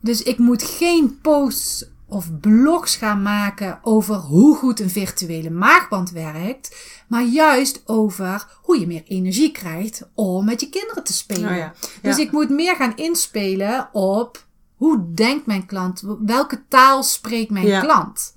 Dus 0.00 0.22
ik 0.22 0.38
moet 0.38 0.62
geen 0.62 1.18
posts 1.20 1.84
of 2.08 2.40
blogs 2.40 2.96
gaan 2.96 3.22
maken 3.22 3.78
over 3.82 4.14
hoe 4.14 4.56
goed 4.56 4.80
een 4.80 4.90
virtuele 4.90 5.50
maagband 5.50 6.10
werkt, 6.10 6.76
maar 7.08 7.22
juist 7.24 7.82
over 7.86 8.58
hoe 8.62 8.80
je 8.80 8.86
meer 8.86 9.02
energie 9.04 9.52
krijgt 9.52 10.08
om 10.14 10.44
met 10.44 10.60
je 10.60 10.68
kinderen 10.68 11.04
te 11.04 11.12
spelen. 11.12 11.50
Oh 11.50 11.56
ja. 11.56 11.74
Dus 12.02 12.18
ik 12.18 12.32
moet 12.32 12.50
meer 12.50 12.76
gaan 12.76 12.96
inspelen 12.96 13.88
op 13.92 14.44
hoe 14.76 15.12
denkt 15.14 15.46
mijn 15.46 15.66
klant, 15.66 16.02
welke 16.24 16.64
taal 16.68 17.02
spreekt 17.02 17.50
mijn 17.50 17.66
Ja. 17.66 17.80
klant. 17.80 18.34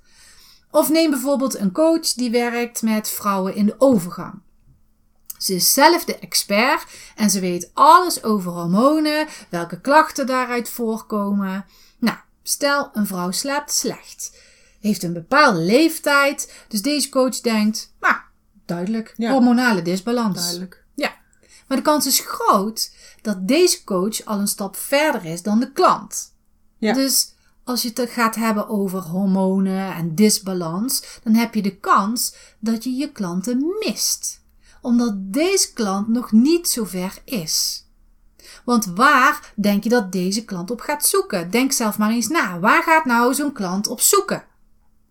Of 0.72 0.90
neem 0.90 1.10
bijvoorbeeld 1.10 1.58
een 1.60 1.72
coach 1.72 2.14
die 2.14 2.30
werkt 2.32 2.82
met 2.82 3.10
vrouwen 3.10 3.56
in 3.56 3.66
de 3.66 3.76
overgang. 3.78 4.34
Ze 5.38 5.54
is 5.54 5.74
zelf 5.74 6.06
de 6.06 6.20
expert 6.20 6.86
en 7.16 7.30
ze 7.30 7.40
weet 7.40 7.72
alles 7.74 8.24
over 8.24 8.52
hormonen, 8.52 9.28
welke 9.50 9.82
klachten 9.82 10.28
daaruit 10.28 10.70
voorkomen. 10.70 11.66
Stel 12.44 12.90
een 12.94 13.08
vrouw 13.08 13.32
slaapt 13.32 13.74
slecht, 13.74 14.38
heeft 14.80 15.04
een 15.04 15.14
bepaalde 15.14 15.60
leeftijd, 15.60 16.54
dus 16.68 16.82
deze 16.82 17.10
coach 17.10 17.40
denkt, 17.40 17.94
nou, 18.00 18.16
duidelijk, 18.66 19.14
Ja. 19.18 19.32
hormonale 19.32 19.82
disbalans. 19.82 20.40
Duidelijk. 20.40 20.84
Ja, 20.96 21.14
maar 21.68 21.78
de 21.78 21.84
kans 21.84 22.06
is 22.06 22.20
groot 22.26 22.92
dat 23.22 23.48
deze 23.48 23.84
coach 23.84 24.26
al 24.26 24.40
een 24.40 24.48
stap 24.48 24.76
verder 24.76 25.26
is 25.26 25.42
dan 25.42 25.60
de 25.60 25.72
klant. 25.72 26.34
Ja. 26.78 26.94
Dus 26.94 27.34
als 27.64 27.82
je 27.82 27.92
het 27.94 28.10
gaat 28.10 28.36
hebben 28.36 28.70
over 28.70 29.00
hormonen 29.00 29.94
en 29.96 30.16
disbalans, 30.16 31.20
dan 31.24 31.34
heb 31.34 31.54
je 31.54 31.62
de 31.62 31.76
kans 31.78 32.36
dat 32.60 32.84
je 32.84 32.92
je 32.92 33.12
klanten 33.12 33.76
mist. 33.80 34.42
Omdat 34.82 35.14
deze 35.18 35.74
klant 35.74 36.08
nog 36.08 36.32
niet 36.32 36.68
zo 36.68 36.84
ver 36.86 37.22
is. 37.26 37.86
Want 38.70 38.86
waar 38.86 39.54
denk 39.56 39.84
je 39.84 39.90
dat 39.90 40.12
deze 40.12 40.46
klant 40.46 40.72
op 40.72 40.82
gaat 40.82 41.06
zoeken? 41.06 41.52
Denk 41.52 41.72
zelf 41.72 41.98
maar 41.98 42.10
eens 42.12 42.28
na. 42.28 42.60
Waar 42.60 42.84
gaat 42.84 43.06
nou 43.06 43.34
zo'n 43.34 43.52
klant 43.54 43.88
op 43.88 44.02
zoeken? 44.02 44.44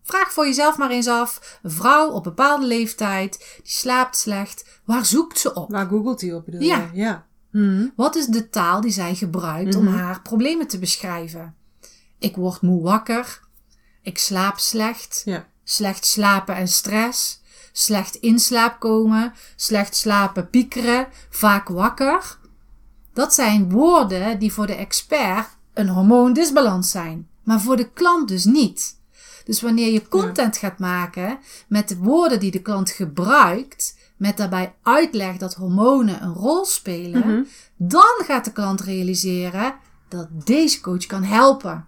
Vraag 0.03 0.33
voor 0.33 0.47
jezelf 0.47 0.79
maar 0.79 0.91
eens 0.91 1.07
af. 1.07 1.59
Een 1.62 1.71
vrouw 1.71 2.11
op 2.11 2.23
bepaalde 2.25 2.67
leeftijd, 2.67 3.38
die 3.62 3.73
slaapt 3.73 4.17
slecht. 4.17 4.81
Waar 4.85 5.05
zoekt 5.07 5.38
ze 5.38 5.55
op? 5.55 5.71
Waar 5.71 5.87
googelt 5.87 6.21
hij 6.21 6.33
op 6.33 6.45
bedoel 6.45 6.61
Ja. 6.61 6.88
je? 6.93 7.00
Ja. 7.00 7.27
Mhm. 7.50 7.87
Wat 7.97 8.17
is 8.17 8.27
de 8.27 8.49
taal 8.49 8.81
die 8.81 8.91
zij 8.91 9.15
gebruikt 9.15 9.75
om 9.75 9.87
haar 9.87 10.23
problemen 10.23 10.67
te 10.67 10.79
beschrijven? 10.79 11.55
Ik 12.19 12.37
word 12.37 12.62
moe 12.62 12.83
wakker. 12.83 13.41
Ik 14.03 14.19
slaap 14.19 14.59
slecht. 14.59 15.23
Ja. 15.25 15.47
Slecht 15.65 16.05
slapen 16.07 16.55
en 16.55 16.69
stress. 16.69 17.43
Slecht 17.73 18.15
in 18.15 18.38
slaap 18.38 18.81
komen. 18.81 19.33
Slecht 19.57 19.97
slapen 19.97 20.50
piekeren. 20.50 21.09
Vaak 21.31 21.69
wakker. 21.69 22.38
Dat 23.18 23.34
zijn 23.34 23.70
woorden 23.70 24.38
die 24.38 24.52
voor 24.52 24.66
de 24.66 24.75
expert 24.75 25.46
een 25.75 25.88
hormoondisbalans 25.88 26.90
zijn. 26.90 27.28
Maar 27.42 27.60
voor 27.60 27.76
de 27.76 27.90
klant 27.90 28.28
dus 28.28 28.44
niet. 28.44 29.00
Dus 29.44 29.60
wanneer 29.60 29.92
je 29.92 30.08
content 30.08 30.56
gaat 30.56 30.78
maken 30.78 31.38
met 31.68 31.88
de 31.88 31.96
woorden 31.96 32.40
die 32.40 32.50
de 32.50 32.62
klant 32.62 32.90
gebruikt, 32.90 33.98
met 34.16 34.37
daarbij 34.37 34.75
uitleg 34.82 35.37
dat 35.37 35.54
hormonen 35.54 36.22
een 36.22 36.32
rol 36.32 36.64
spelen, 36.64 37.46
dan 37.76 38.22
gaat 38.25 38.44
de 38.44 38.52
klant 38.52 38.80
realiseren 38.80 39.75
dat 40.08 40.28
deze 40.30 40.80
coach 40.80 41.06
kan 41.06 41.22
helpen. 41.22 41.87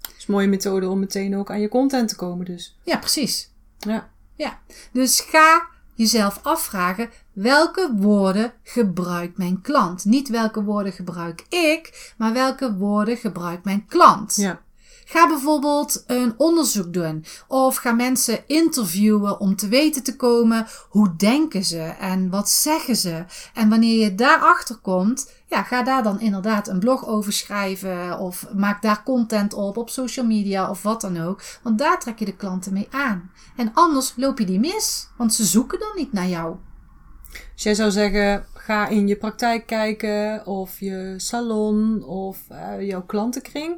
Dat 0.00 0.14
is 0.16 0.26
een 0.26 0.34
mooie 0.34 0.46
methode 0.46 0.88
om 0.88 0.98
meteen 0.98 1.36
ook 1.36 1.50
aan 1.50 1.60
je 1.60 1.68
content 1.68 2.08
te 2.08 2.16
komen 2.16 2.44
dus. 2.44 2.78
Ja, 2.82 2.98
precies. 2.98 3.50
Ja. 3.78 4.10
Ja. 4.34 4.60
Dus 4.92 5.20
ga 5.20 5.66
jezelf 5.94 6.40
afvragen 6.42 7.10
welke 7.34 7.92
woorden 7.96 8.52
gebruikt 8.62 9.38
mijn 9.38 9.60
klant. 9.60 10.04
Niet 10.04 10.28
welke 10.28 10.62
woorden 10.62 10.92
gebruik 10.92 11.44
ik, 11.48 12.12
maar 12.18 12.32
welke 12.32 12.74
woorden 12.74 13.16
gebruikt 13.16 13.64
mijn 13.64 13.86
klant. 13.86 14.36
Ja. 14.36 14.60
Ga 15.06 15.28
bijvoorbeeld 15.28 16.04
een 16.06 16.34
onderzoek 16.36 16.92
doen 16.92 17.24
of 17.48 17.76
ga 17.76 17.92
mensen 17.92 18.44
interviewen 18.46 19.40
om 19.40 19.56
te 19.56 19.68
weten 19.68 20.02
te 20.02 20.16
komen 20.16 20.66
hoe 20.88 21.16
denken 21.16 21.64
ze 21.64 21.82
en 21.82 22.30
wat 22.30 22.50
zeggen 22.50 22.96
ze. 22.96 23.24
En 23.54 23.68
wanneer 23.68 23.98
je 24.00 24.14
daarachter 24.14 24.76
komt, 24.76 25.30
ja, 25.46 25.62
ga 25.62 25.82
daar 25.82 26.02
dan 26.02 26.20
inderdaad 26.20 26.68
een 26.68 26.78
blog 26.78 27.06
over 27.06 27.32
schrijven 27.32 28.18
of 28.18 28.46
maak 28.56 28.82
daar 28.82 29.02
content 29.02 29.54
op 29.54 29.76
op 29.76 29.90
social 29.90 30.26
media 30.26 30.70
of 30.70 30.82
wat 30.82 31.00
dan 31.00 31.20
ook. 31.20 31.42
Want 31.62 31.78
daar 31.78 32.00
trek 32.00 32.18
je 32.18 32.24
de 32.24 32.36
klanten 32.36 32.72
mee 32.72 32.88
aan. 32.90 33.30
En 33.56 33.70
anders 33.74 34.12
loop 34.16 34.38
je 34.38 34.46
die 34.46 34.60
mis, 34.60 35.08
want 35.16 35.34
ze 35.34 35.44
zoeken 35.44 35.78
dan 35.78 35.92
niet 35.94 36.12
naar 36.12 36.28
jou. 36.28 36.56
Dus 37.54 37.62
jij 37.62 37.74
zou 37.74 37.90
zeggen, 37.90 38.44
ga 38.54 38.88
in 38.88 39.08
je 39.08 39.16
praktijk 39.16 39.66
kijken 39.66 40.46
of 40.46 40.80
je 40.80 41.14
salon 41.16 42.04
of 42.04 42.38
uh, 42.52 42.86
jouw 42.88 43.02
klantenkring. 43.02 43.76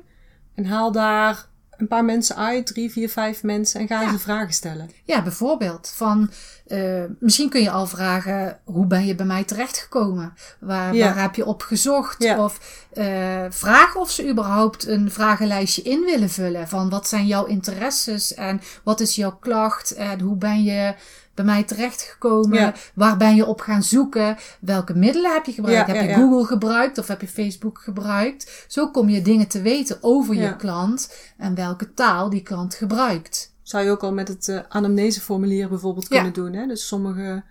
En 0.55 0.67
haal 0.67 0.93
daar 0.93 1.47
een 1.77 1.89
paar 1.89 2.05
mensen 2.05 2.37
uit, 2.37 2.67
drie, 2.67 2.91
vier, 2.91 3.09
vijf 3.09 3.43
mensen, 3.43 3.81
en 3.81 3.87
ga 3.87 4.01
ja. 4.01 4.11
ze 4.11 4.19
vragen 4.19 4.53
stellen. 4.53 4.91
Ja, 5.05 5.23
bijvoorbeeld 5.23 5.93
van, 5.95 6.31
uh, 6.67 7.05
misschien 7.19 7.49
kun 7.49 7.63
je 7.63 7.71
al 7.71 7.87
vragen, 7.87 8.59
hoe 8.65 8.87
ben 8.87 9.07
je 9.07 9.15
bij 9.15 9.27
mij 9.27 9.45
terechtgekomen? 9.45 10.35
Waar, 10.61 10.95
ja. 10.95 11.05
waar 11.05 11.23
heb 11.23 11.35
je 11.35 11.47
op 11.47 11.63
gezocht? 11.63 12.23
Ja. 12.23 12.45
Of 12.45 12.87
uh, 12.95 13.45
vraag 13.49 13.97
of 13.97 14.11
ze 14.11 14.29
überhaupt 14.29 14.87
een 14.87 15.11
vragenlijstje 15.11 15.83
in 15.83 16.01
willen 16.01 16.31
vullen. 16.31 16.69
Van 16.69 16.89
wat 16.89 17.09
zijn 17.09 17.27
jouw 17.27 17.45
interesses 17.45 18.35
en 18.35 18.61
wat 18.85 19.01
is 19.01 19.15
jouw 19.15 19.37
klacht 19.41 19.95
en 19.95 20.21
hoe 20.21 20.37
ben 20.37 20.63
je 20.65 20.95
bij 21.37 21.45
mij 21.45 21.65
terechtgekomen? 21.65 22.59
Ja. 22.59 22.75
Waar 22.95 23.17
ben 23.17 23.35
je 23.35 23.47
op 23.47 23.61
gaan 23.61 23.83
zoeken? 23.83 24.37
Welke 24.61 24.95
middelen 24.95 25.33
heb 25.33 25.45
je 25.45 25.53
gebruikt? 25.53 25.89
Ja, 25.89 25.95
heb 25.95 26.09
je 26.09 26.15
Google 26.15 26.45
gebruikt 26.45 26.99
of 26.99 27.09
heb 27.09 27.21
je 27.21 27.29
Facebook 27.29 27.79
gebruikt? 27.79 28.65
Zo 28.69 28.91
kom 28.91 29.09
je 29.09 29.23
dingen 29.23 29.49
te 29.49 29.63
weten 29.63 29.99
over 30.01 30.35
je 30.35 30.57
klant 30.57 31.15
en 31.37 31.55
welke 31.55 31.95
taal 31.95 32.31
die 32.31 32.43
klant 32.43 32.75
gebruikt. 32.75 33.55
Zou 33.63 33.85
je 33.85 33.91
ook 33.91 34.03
al 34.03 34.13
met 34.13 34.29
het 34.29 34.49
uh, 34.49 34.61
anamneseformulier 34.69 35.69
bijvoorbeeld 35.69 36.09
kunnen 36.09 36.33
doen. 36.33 36.53
Hè? 36.53 36.67
Dus 36.67 36.87
sommige 36.87 37.43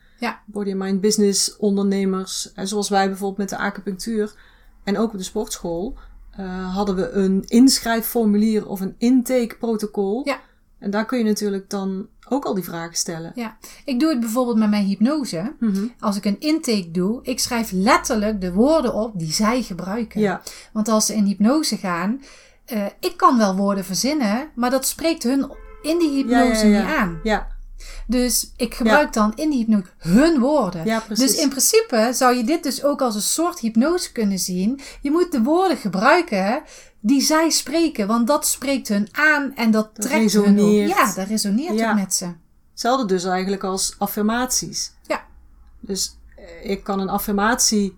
body 0.46 0.72
and 0.72 0.80
mind 0.80 1.01
business 1.01 1.58
ondernemers, 1.58 2.54
en 2.54 2.68
zoals 2.68 2.89
wij 2.89 3.08
bijvoorbeeld 3.08 3.38
met 3.38 3.50
de 3.50 3.58
acupunctuur 3.58 4.34
en 4.84 4.98
ook 4.98 5.12
op 5.12 5.18
de 5.18 5.24
sportschool, 5.24 5.98
uh, 6.39 6.75
hadden 6.75 6.96
we 6.96 7.10
een 7.10 7.44
inschrijfformulier 7.46 8.68
of 8.68 8.82
een 8.82 8.96
intakeprotocol. 8.98 10.22
Ja. 10.25 10.39
En 10.86 10.92
daar 10.92 11.06
kun 11.06 11.18
je 11.18 11.24
natuurlijk 11.24 11.70
dan 11.70 12.08
ook 12.30 12.46
al 12.46 12.54
die 12.54 12.63
vragen 12.63 12.96
stellen. 12.96 13.32
Ja, 13.36 13.58
ik 13.86 14.00
doe 14.00 14.10
het 14.10 14.20
bijvoorbeeld 14.20 14.58
met 14.58 14.70
mijn 14.70 14.86
hypnose. 14.86 15.54
Mm 15.60 15.74
-hmm. 15.74 15.94
Als 16.00 16.18
ik 16.18 16.25
een 16.25 16.39
intake 16.39 16.92
doe, 16.92 17.20
ik 17.24 17.39
schrijf 17.39 17.72
letterlijk 17.72 18.42
de 18.42 18.54
woorden 18.54 18.94
op 18.94 19.20
die 19.20 19.32
zij 19.32 19.62
gebruiken. 19.62 20.22
Ja. 20.22 20.42
Want 20.74 20.88
als 20.88 21.06
ze 21.06 21.15
in 21.15 21.25
hypnose 21.25 21.77
gaan, 21.77 22.22
uh, 22.74 22.86
ik 23.00 23.18
kan 23.18 23.38
wel 23.38 23.56
woorden 23.56 23.86
verzinnen, 23.86 24.50
maar 24.56 24.70
dat 24.70 24.86
spreekt 24.86 25.24
hun 25.24 25.51
in 25.82 26.00
die 26.00 26.12
hypnose 26.12 26.68
ja, 26.68 26.72
ja, 26.72 26.80
ja. 26.80 26.82
niet 26.82 26.96
aan. 26.98 27.20
Ja. 27.24 27.55
Dus 28.08 28.51
ik 28.58 28.74
gebruik 28.74 29.13
dan 29.13 29.32
in 29.36 29.50
die 29.50 29.60
hypnose 29.60 29.89
hun 29.98 30.39
woorden. 30.39 30.86
Ja, 30.86 31.00
precies. 31.00 31.25
Dus 31.32 31.42
in 31.42 31.50
principe 31.50 32.10
zou 32.13 32.36
je 32.36 32.44
dit 32.44 32.63
dus 32.63 32.84
ook 32.84 33.01
als 33.01 33.15
een 33.15 33.22
soort 33.22 33.60
hypnose 33.60 34.12
kunnen 34.12 34.39
zien. 34.39 34.80
Je 35.01 35.12
moet 35.12 35.32
de 35.32 35.42
woorden 35.42 35.77
gebruiken 35.77 36.62
die 37.00 37.22
zij 37.22 37.50
spreken, 37.50 38.08
want 38.08 38.27
dat 38.27 38.48
spreekt 38.48 38.88
hun 38.88 39.08
aan 39.12 39.51
en 39.56 39.72
dat, 39.72 39.89
Dat 39.96 40.06
trekt 40.06 40.34
hun 40.34 40.44
resoneert. 40.44 40.92
op. 40.92 40.98
Ja, 40.98 41.13
dat 41.13 41.27
resoneert 41.27 41.80
Ja. 41.80 41.89
ook 41.89 41.96
met 42.00 42.13
ze. 42.13 42.27
Hetzelfde 42.72 43.06
dus 43.06 43.24
eigenlijk 43.24 43.63
als 43.63 43.96
affirmaties. 43.98 44.92
Ja. 45.08 45.24
Dus 45.80 46.18
eh, 46.36 46.70
ik 46.70 46.84
kan 46.84 47.00
een 47.00 47.10
affirmatie 47.10 47.98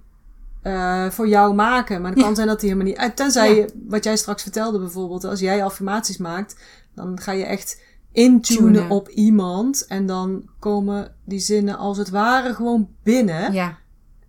eh, 0.62 1.10
voor 1.10 1.28
jou 1.28 1.54
maken, 1.54 2.02
maar 2.02 2.12
het 2.12 2.20
kan 2.20 2.30
Ja. 2.30 2.36
zijn 2.36 2.48
dat 2.48 2.60
die 2.60 2.70
helemaal 2.70 2.92
niet... 2.92 3.02
eh, 3.02 3.10
Tenzij, 3.10 3.50
Ja. 3.50 3.56
je, 3.56 3.74
wat 3.88 4.04
jij 4.04 4.18
straks 4.18 4.42
vertelde 4.42 4.80
bijvoorbeeld, 4.80 5.24
als 5.24 5.40
jij 5.40 5.64
affirmaties 5.64 6.18
maakt, 6.18 6.56
dan 6.96 7.20
ga 7.22 7.32
je 7.32 7.46
echt 7.46 7.82
intunen 8.18 8.74
Tunen. 8.74 8.90
op 8.90 9.10
iemand 9.10 9.86
en 9.86 10.06
dan 10.06 10.50
komen 10.60 11.16
die 11.26 11.40
zinnen 11.40 11.78
als 11.78 11.98
het 11.98 12.10
ware 12.10 12.54
gewoon 12.54 12.90
binnen. 13.04 13.54
Ja, 13.54 13.78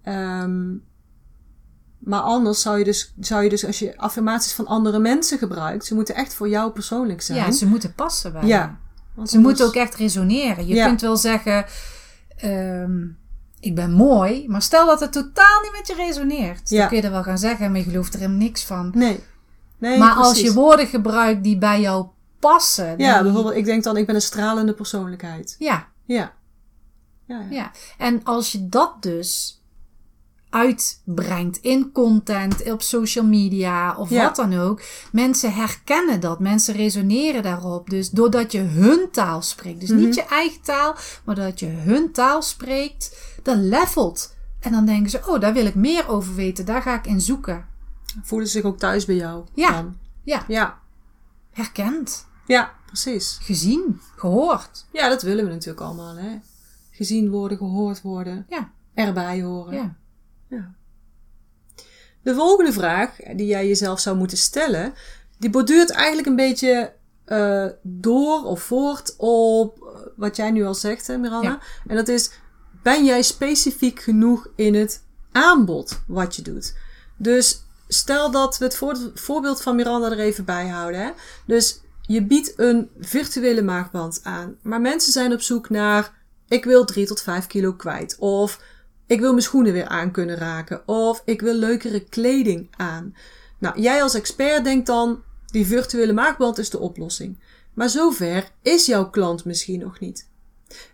Ehm, 0.03 0.75
maar 1.99 2.21
anders 2.21 2.61
zou 2.63 2.79
je, 2.79 2.85
dus, 2.85 3.15
zou 3.21 3.43
je 3.43 3.49
dus, 3.49 3.67
als 3.67 3.79
je 3.79 3.97
affirmaties 3.99 4.53
van 4.53 4.67
andere 4.67 4.99
mensen 4.99 5.39
gebruikt, 5.39 5.85
ze 5.85 5.95
moeten 5.95 6.15
echt 6.15 6.35
voor 6.35 6.49
jou 6.49 6.71
persoonlijk 6.73 7.21
zijn. 7.23 7.39
ja 7.39 7.51
ze 7.53 7.67
moeten 7.67 7.95
passen 7.95 8.33
bij 8.33 8.45
Ja. 8.47 8.79
Want 9.15 9.31
Ze 9.31 9.37
anders- 9.37 9.59
moeten 9.59 9.67
ook 9.67 9.83
echt 9.85 9.95
resoneren. 9.95 10.67
Je 10.67 10.75
Ja. 10.75 10.87
kunt 10.87 11.01
wel 11.01 11.17
zeggen, 11.17 11.65
ehm, 12.37 13.07
ik 13.61 13.75
ben 13.75 13.93
mooi, 13.93 14.49
maar 14.49 14.63
stel 14.63 14.87
dat 14.87 15.01
het 15.01 15.13
totaal 15.13 15.61
niet 15.63 15.73
met 15.73 15.87
je 15.87 15.95
resoneert. 15.95 16.69
Ja. 16.71 16.79
Dan 16.79 16.89
kun 16.89 16.97
je 16.97 17.03
er 17.03 17.11
wel 17.11 17.23
gaan 17.23 17.39
zeggen, 17.39 17.71
maar 17.71 17.81
je 17.81 17.87
gelooft 17.87 18.13
er 18.15 18.21
helemaal 18.21 18.41
niks 18.41 18.65
van. 18.65 18.91
Nee. 18.95 19.21
nee 19.79 19.99
maar 19.99 20.15
als 20.15 20.41
je 20.41 20.53
woorden 20.53 20.87
gebruikt 20.87 21.45
die 21.45 21.59
bij 21.59 21.81
jou 21.81 22.07
passen. 22.41 22.99
Ja, 22.99 23.23
bijvoorbeeld, 23.23 23.55
ik 23.55 23.65
denk 23.65 23.83
dan, 23.85 23.97
ik 23.97 24.07
ben 24.07 24.15
een 24.15 24.21
stralende 24.21 24.73
persoonlijkheid. 24.75 25.57
Ja, 25.59 25.89
Ja. 26.05 26.33
Ja, 27.27 27.41
ja. 27.41 27.47
ja. 27.51 27.71
En 27.99 28.25
als 28.25 28.53
je 28.53 28.69
dat 28.69 29.03
dus 29.03 29.63
uitbrengt 30.51 31.57
in 31.57 31.93
content, 31.93 32.71
op 32.71 32.83
social 32.83 33.25
media 33.25 33.97
of 33.97 34.11
Ja. 34.11 34.23
wat 34.25 34.37
dan 34.37 34.59
ook. 34.59 34.83
Mensen 35.13 35.55
herkennen 35.55 36.21
dat, 36.21 36.41
mensen 36.41 36.75
resoneren 36.75 37.43
daarop. 37.43 37.91
Dus 37.91 38.11
doordat 38.11 38.53
je 38.53 38.59
hun 38.61 39.09
taal 39.13 39.43
spreekt, 39.43 39.81
dus 39.81 39.89
Mhm. 39.91 39.99
niet 39.99 40.15
je 40.15 40.25
eigen 40.25 40.61
taal, 40.63 40.97
maar 41.25 41.35
dat 41.35 41.61
je 41.61 41.67
hun 41.67 42.13
taal 42.13 42.43
spreekt, 42.43 43.19
dat 43.43 43.57
levelt. 43.57 44.37
En 44.61 44.73
dan 44.73 44.85
denken 44.87 45.11
ze, 45.11 45.21
oh, 45.27 45.41
daar 45.41 45.53
wil 45.53 45.67
ik 45.67 45.75
meer 45.75 46.09
over 46.09 46.35
weten, 46.35 46.65
daar 46.65 46.83
ga 46.83 46.95
ik 46.95 47.07
in 47.07 47.21
zoeken. 47.21 47.67
Voelen 48.23 48.49
ze 48.49 48.53
zich 48.59 48.65
ook 48.67 48.79
thuis 48.79 49.05
bij 49.05 49.15
jou? 49.17 49.45
Ja. 49.55 49.71
Dan? 49.73 49.97
Ja, 50.25 50.45
Ja. 50.49 50.79
Herkend, 51.59 52.27
Ja, 52.47 52.75
precies. 52.87 53.39
gezien, 53.41 54.01
gehoord. 54.17 54.87
Ja, 54.93 55.09
dat 55.09 55.23
willen 55.23 55.45
we 55.45 55.51
natuurlijk 55.51 55.81
allemaal, 55.87 56.17
hè. 56.17 56.39
Gezien 56.91 57.31
worden, 57.31 57.59
gehoord 57.59 58.03
worden, 58.03 58.47
Ja, 58.49 58.71
erbij 58.95 59.43
horen. 59.43 59.75
ja. 60.49 60.77
De 62.23 62.35
volgende 62.35 62.73
vraag 62.73 63.17
die 63.37 63.47
jij 63.47 63.69
jezelf 63.69 64.01
zou 64.01 64.17
moeten 64.17 64.39
stellen, 64.39 64.95
die 65.39 65.51
borduurt 65.51 65.91
eigenlijk 65.91 66.27
een 66.27 66.37
beetje 66.37 66.93
eh, 67.25 67.67
door 67.83 68.45
of 68.45 68.63
voort 68.63 69.15
op 69.17 69.83
eh, 69.83 70.01
wat 70.17 70.37
jij 70.37 70.51
nu 70.51 70.65
al 70.65 70.75
zegt, 70.75 71.07
hè, 71.07 71.17
Miranda. 71.17 71.49
Ja. 71.49 71.61
En 71.87 71.97
dat 71.97 72.09
is, 72.09 72.31
ben 72.83 73.05
jij 73.05 73.23
specifiek 73.23 74.01
genoeg 74.01 74.49
in 74.57 74.75
het 74.75 75.03
aanbod 75.33 76.01
wat 76.07 76.37
je 76.37 76.43
doet? 76.43 76.77
Dus 77.17 77.63
stel 77.89 78.31
dat 78.31 78.59
we 78.59 78.65
het 78.65 78.77
voor- 78.77 79.11
voorbeeld 79.15 79.63
van 79.63 79.77
Miranda 79.77 80.11
er 80.11 80.19
even 80.19 80.45
bij 80.45 80.69
houden. 80.69 81.01
Hè? 81.01 81.11
Dus 81.47 81.81
je 82.03 82.23
biedt 82.23 82.53
een 82.57 82.91
virtuele 83.01 83.63
maagband 83.63 84.21
aan, 84.23 84.57
maar 84.63 84.81
mensen 84.81 85.13
zijn 85.13 85.33
op 85.33 85.41
zoek 85.41 85.71
naar, 85.71 86.13
ik 86.49 86.65
wil 86.65 86.85
3 86.85 87.07
tot 87.07 87.23
5 87.23 87.47
kilo 87.47 87.73
kwijt. 87.73 88.17
Of 88.19 88.61
ik 89.07 89.21
wil 89.21 89.31
mijn 89.31 89.43
schoenen 89.43 89.73
weer 89.73 89.87
aan 89.89 90.11
kunnen 90.11 90.37
raken. 90.37 90.89
Of 90.89 91.23
ik 91.25 91.41
wil 91.41 91.55
leukere 91.55 92.01
kleding 92.05 92.69
aan. 92.77 93.17
Nou, 93.59 93.81
jij 93.81 94.03
als 94.03 94.15
expert 94.15 94.65
denkt 94.65 94.87
dan, 94.87 95.23
die 95.47 95.67
virtuele 95.67 96.13
maagband 96.13 96.59
is 96.59 96.71
de 96.71 96.79
oplossing. 96.79 97.39
Maar 97.75 97.89
zover 97.89 98.51
is 98.63 98.87
jouw 98.87 99.11
klant 99.11 99.45
misschien 99.45 99.81
nog 99.81 100.01
niet. 100.01 100.29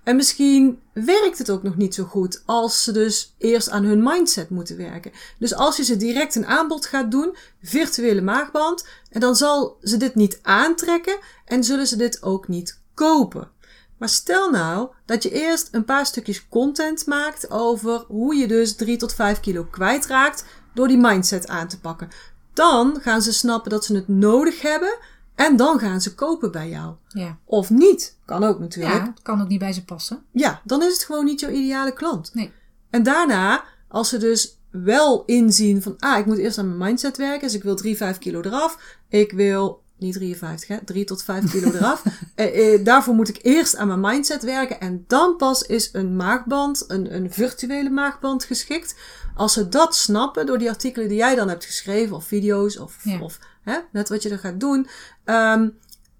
En 0.02 0.16
misschien 0.16 0.80
werkt 0.92 1.38
het 1.38 1.50
ook 1.50 1.62
nog 1.62 1.76
niet 1.76 1.94
zo 1.94 2.04
goed 2.04 2.42
als 2.46 2.82
ze 2.82 2.92
dus 2.92 3.34
eerst 3.38 3.70
aan 3.70 3.84
hun 3.84 4.02
mindset 4.02 4.50
moeten 4.50 4.76
werken. 4.76 5.12
Dus 5.38 5.54
als 5.54 5.76
je 5.76 5.84
ze 5.84 5.96
direct 5.96 6.34
een 6.34 6.46
aanbod 6.46 6.86
gaat 6.86 7.10
doen, 7.10 7.36
virtuele 7.62 8.20
maagband, 8.20 8.86
en 9.10 9.20
dan 9.20 9.36
zal 9.36 9.76
ze 9.82 9.96
dit 9.96 10.14
niet 10.14 10.38
aantrekken 10.42 11.18
en 11.44 11.64
zullen 11.64 11.86
ze 11.86 11.96
dit 11.96 12.22
ook 12.22 12.48
niet 12.48 12.80
kopen. 12.94 13.50
Maar 13.98 14.08
stel 14.08 14.50
nou 14.50 14.88
dat 15.06 15.22
je 15.22 15.30
eerst 15.30 15.68
een 15.72 15.84
paar 15.84 16.06
stukjes 16.06 16.48
content 16.48 17.06
maakt 17.06 17.50
over 17.50 18.04
hoe 18.08 18.34
je 18.34 18.46
dus 18.46 18.74
3 18.74 18.96
tot 18.96 19.14
5 19.14 19.40
kilo 19.40 19.64
kwijtraakt 19.64 20.44
door 20.74 20.88
die 20.88 20.98
mindset 20.98 21.48
aan 21.48 21.68
te 21.68 21.80
pakken. 21.80 22.08
Dan 22.52 22.98
gaan 23.00 23.22
ze 23.22 23.32
snappen 23.32 23.70
dat 23.70 23.84
ze 23.84 23.94
het 23.94 24.08
nodig 24.08 24.62
hebben 24.62 24.96
en 25.34 25.56
dan 25.56 25.78
gaan 25.78 26.00
ze 26.00 26.14
kopen 26.14 26.52
bij 26.52 26.68
jou. 26.68 26.94
Ja, 27.08 27.38
Of 27.44 27.70
niet, 27.70 28.16
kan 28.24 28.44
ook 28.44 28.58
natuurlijk. 28.58 28.94
ja 28.94 29.14
kan 29.22 29.40
ook 29.40 29.48
niet 29.48 29.58
bij 29.58 29.72
ze 29.72 29.84
passen. 29.84 30.24
Ja, 30.30 30.60
dan 30.64 30.82
is 30.82 30.92
het 30.92 31.04
gewoon 31.04 31.24
niet 31.24 31.40
jouw 31.40 31.50
ideale 31.50 31.92
klant. 31.92 32.34
Nee. 32.34 32.52
En 32.90 33.02
daarna, 33.02 33.64
als 33.88 34.08
ze 34.08 34.18
dus 34.18 34.58
wel 34.70 35.24
inzien 35.24 35.82
van, 35.82 35.94
ah, 35.98 36.18
ik 36.18 36.26
moet 36.26 36.38
eerst 36.38 36.58
aan 36.58 36.76
mijn 36.76 36.88
mindset 36.88 37.16
werken, 37.16 37.40
dus 37.40 37.54
ik 37.54 37.62
wil 37.62 37.76
3, 37.76 37.96
5 37.96 38.18
kilo 38.18 38.40
eraf. 38.40 38.98
Ik 39.08 39.32
wil, 39.32 39.82
niet 39.98 40.14
53, 40.14 40.68
hè, 40.68 40.84
3 40.84 41.04
tot 41.04 41.22
5 41.22 41.50
kilo 41.50 41.72
eraf. 41.72 42.02
Eh, 42.34 42.74
eh, 42.74 42.84
daarvoor 42.84 43.14
moet 43.14 43.28
ik 43.28 43.38
eerst 43.42 43.76
aan 43.76 43.86
mijn 43.86 44.00
mindset 44.00 44.42
werken 44.42 44.80
en 44.80 45.04
dan 45.06 45.36
pas 45.36 45.62
is 45.62 45.88
een 45.92 46.16
maagband, 46.16 46.84
een, 46.88 47.14
een 47.14 47.32
virtuele 47.32 47.90
maagband 47.90 48.44
geschikt. 48.44 48.94
Als 49.36 49.52
ze 49.52 49.68
dat 49.68 49.96
snappen 49.96 50.46
door 50.46 50.58
die 50.58 50.68
artikelen 50.68 51.08
die 51.08 51.16
jij 51.18 51.34
dan 51.34 51.48
hebt 51.48 51.64
geschreven, 51.64 52.16
of 52.16 52.24
video's, 52.24 52.76
of, 52.76 52.96
Ja. 53.02 53.20
of 53.20 53.38
hè, 53.62 53.78
net 53.92 54.08
wat 54.08 54.22
je 54.22 54.28
er 54.28 54.38
gaat 54.38 54.60
doen, 54.60 54.86
ehm, 55.24 55.68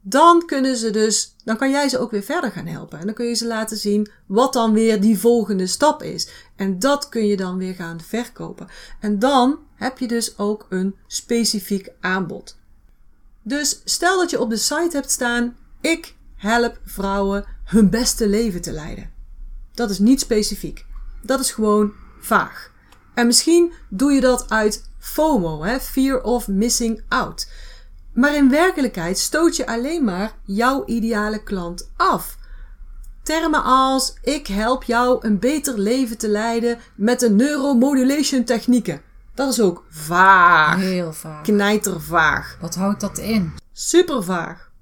dan 0.00 0.47
kunnen 0.47 0.76
ze 0.76 0.90
dus, 0.90 1.35
dan 1.45 1.57
kan 1.57 1.71
jij 1.71 1.88
ze 1.88 1.99
ook 1.99 2.11
weer 2.11 2.23
verder 2.23 2.50
gaan 2.50 2.66
helpen. 2.66 2.99
En 2.99 3.04
dan 3.07 3.14
kun 3.14 3.26
je 3.26 3.35
ze 3.35 3.47
laten 3.47 3.76
zien 3.76 4.11
wat 4.26 4.52
dan 4.52 4.73
weer 4.73 5.00
die 5.00 5.19
volgende 5.19 5.66
stap 5.66 6.02
is. 6.02 6.28
En 6.57 6.78
dat 6.78 7.09
kun 7.09 7.26
je 7.26 7.37
dan 7.37 7.59
weer 7.59 7.75
gaan 7.75 8.00
verkopen. 8.00 8.69
En 9.00 9.19
dan 9.19 9.59
heb 9.75 9.99
je 9.99 10.09
dus 10.09 10.38
ook 10.38 10.66
een 10.69 10.95
specifiek 11.07 11.88
aanbod. 12.00 12.57
Dus 13.46 13.80
stel 13.84 14.18
dat 14.18 14.30
je 14.30 14.40
op 14.40 14.50
de 14.50 14.56
site 14.56 14.96
hebt 14.96 15.10
staan: 15.10 15.56
ik 15.80 16.14
help 16.36 16.78
vrouwen 16.84 17.44
hun 17.64 17.90
beste 17.90 18.28
leven 18.28 18.60
te 18.60 18.72
leiden. 18.72 19.10
Dat 19.74 19.90
is 19.90 19.98
niet 19.98 20.20
specifiek. 20.20 20.86
Dat 21.22 21.40
is 21.40 21.52
gewoon 21.52 21.92
vaag. 22.20 22.70
En 23.14 23.26
misschien 23.26 23.72
doe 23.88 24.12
je 24.12 24.20
dat 24.20 24.50
uit 24.50 24.88
FOMO, 24.98 25.62
hè? 25.62 25.80
fear 25.80 26.22
of 26.22 26.48
missing 26.48 27.02
out. 27.08 27.48
Maar 28.12 28.34
in 28.34 28.50
werkelijkheid 28.50 29.18
stoot 29.18 29.56
je 29.56 29.66
alleen 29.66 30.04
maar 30.04 30.32
jouw 30.44 30.84
ideale 30.86 31.42
klant 31.42 31.90
af. 31.96 32.36
Termen 33.22 33.64
als 33.64 34.14
ik 34.22 34.46
help 34.46 34.82
jou 34.82 35.26
een 35.26 35.38
beter 35.38 35.78
leven 35.78 36.18
te 36.18 36.28
leiden 36.28 36.78
met 36.94 37.20
de 37.20 37.30
neuromodulation 37.30 38.44
technieken. 38.44 39.02
Dat 39.34 39.52
is 39.52 39.60
ook 39.60 39.84
vaag. 39.88 40.76
Heel 40.80 41.12
vaak. 41.12 41.44
Knijtervaag. 41.44 42.58
Wat 42.60 42.74
houdt 42.74 43.00
dat 43.00 43.18
in? 43.18 43.52
Super 43.72 44.22
vaag. 44.24 44.72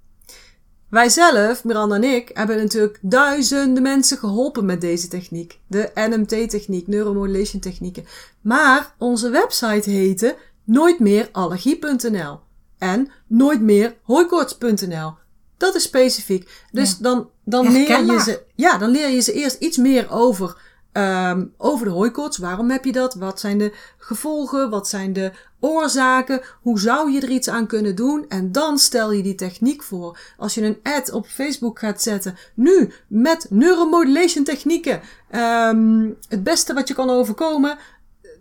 Wij 0.88 1.09
zelf, 1.09 1.64
Miranda 1.64 1.94
en 1.94 2.04
ik, 2.04 2.30
hebben 2.35 2.56
natuurlijk 2.56 2.99
duizenden 3.00 3.82
mensen 3.82 4.18
geholpen 4.18 4.64
met 4.64 4.80
deze 4.80 5.09
techniek. 5.09 5.59
De 5.66 5.90
NMT-techniek, 5.94 6.87
neuromodulation 6.87 7.61
technieken. 7.61 8.04
Maar 8.40 8.94
onze 8.99 9.30
website 9.30 9.90
heette 9.90 10.37
nooitmeerallergie.nl 10.64 12.40
en 12.78 13.11
nooitmeerhooikoorts.nl. 13.26 15.14
Dat 15.56 15.75
is 15.75 15.82
specifiek. 15.82 16.49
Dus 16.73 16.90
Ja. 16.90 16.97
dan, 17.00 17.28
dan, 17.44 17.73
leer 17.73 18.04
je 18.04 18.21
ze, 18.21 18.42
ja, 18.54 18.78
dan 18.78 18.90
leer 18.90 19.09
je 19.09 19.21
ze 19.21 19.32
eerst 19.32 19.56
iets 19.61 19.76
meer 19.76 20.11
over, 20.11 20.56
ehm, 20.93 21.45
over 21.57 21.87
de 21.87 21.93
hooikoorts. 21.93 22.39
Waarom 22.39 22.71
heb 22.71 22.85
je 22.85 22.93
dat? 22.93 23.15
Wat 23.15 23.41
zijn 23.41 23.59
de 23.59 23.73
gevolgen? 23.99 24.71
Wat 24.71 24.89
zijn 24.89 25.13
de 25.13 25.33
oorzaken? 25.61 26.41
Hoe 26.63 26.81
zou 26.81 27.13
je 27.13 27.21
er 27.21 27.31
iets 27.31 27.49
aan 27.49 27.67
kunnen 27.67 27.95
doen? 27.95 28.25
En 28.29 28.53
dan 28.53 28.79
stel 28.79 29.13
je 29.13 29.23
die 29.23 29.35
techniek 29.35 29.83
voor. 29.83 30.19
Als 30.37 30.55
je 30.55 30.63
een 30.63 30.79
ad 30.83 31.13
op 31.13 31.27
Facebook 31.27 31.79
gaat 31.79 32.03
zetten, 32.03 32.37
nu 32.55 32.93
met 33.07 33.47
neuromodulation 33.51 34.45
technieken, 34.45 35.01
ehm, 35.31 36.11
het 36.29 36.43
beste 36.43 36.75
wat 36.75 36.89
je 36.89 36.95
kan 36.95 37.11
overkomen. 37.11 37.79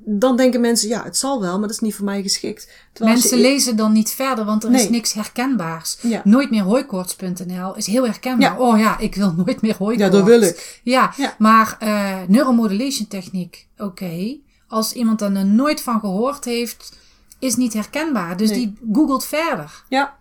Dan 0.05 0.35
denken 0.37 0.61
mensen, 0.61 0.89
ja, 0.89 1.03
het 1.03 1.17
zal 1.17 1.41
wel, 1.41 1.51
maar 1.51 1.61
dat 1.67 1.69
is 1.69 1.79
niet 1.79 1.95
voor 1.95 2.05
mij 2.05 2.21
geschikt. 2.21 2.69
Terwijl 2.93 3.15
Mensen 3.17 3.37
je- 3.37 3.43
lezen 3.43 3.75
dan 3.75 3.91
niet 3.91 4.09
verder, 4.11 4.45
want 4.45 4.63
er 4.63 4.73
is 4.73 4.89
niks 4.89 5.13
herkenbaars. 5.13 5.97
Ja. 6.01 6.21
Nooit 6.23 6.49
meer 6.49 6.61
hooikoorts.nl 6.63 7.75
is 7.75 7.85
heel 7.87 8.05
herkenbaar. 8.05 8.51
Ja. 8.53 8.59
Oh 8.59 8.79
ja, 8.79 8.97
ik 8.97 9.15
wil 9.15 9.33
nooit 9.37 9.61
meer 9.61 9.75
hooikoorts. 9.77 10.01
Ja, 10.13 10.17
dat 10.19 10.25
wil 10.27 10.41
ik. 10.41 10.79
Ja, 10.83 11.13
Ja. 11.17 11.35
maar 11.37 11.75
eh 11.79 12.17
neuromodulation 12.27 13.07
techniek, 13.07 13.67
oké. 13.77 14.37
Als 14.67 14.93
iemand 14.93 15.21
er 15.21 15.45
nooit 15.45 15.81
van 15.81 15.99
gehoord 15.99 16.45
heeft, 16.45 16.91
is 17.39 17.55
niet 17.55 17.73
herkenbaar. 17.73 18.37
Dus 18.37 18.49
Nee. 18.49 18.59
die 18.59 18.77
googelt 18.93 19.25
verder. 19.25 19.83
Ja. 19.89 20.19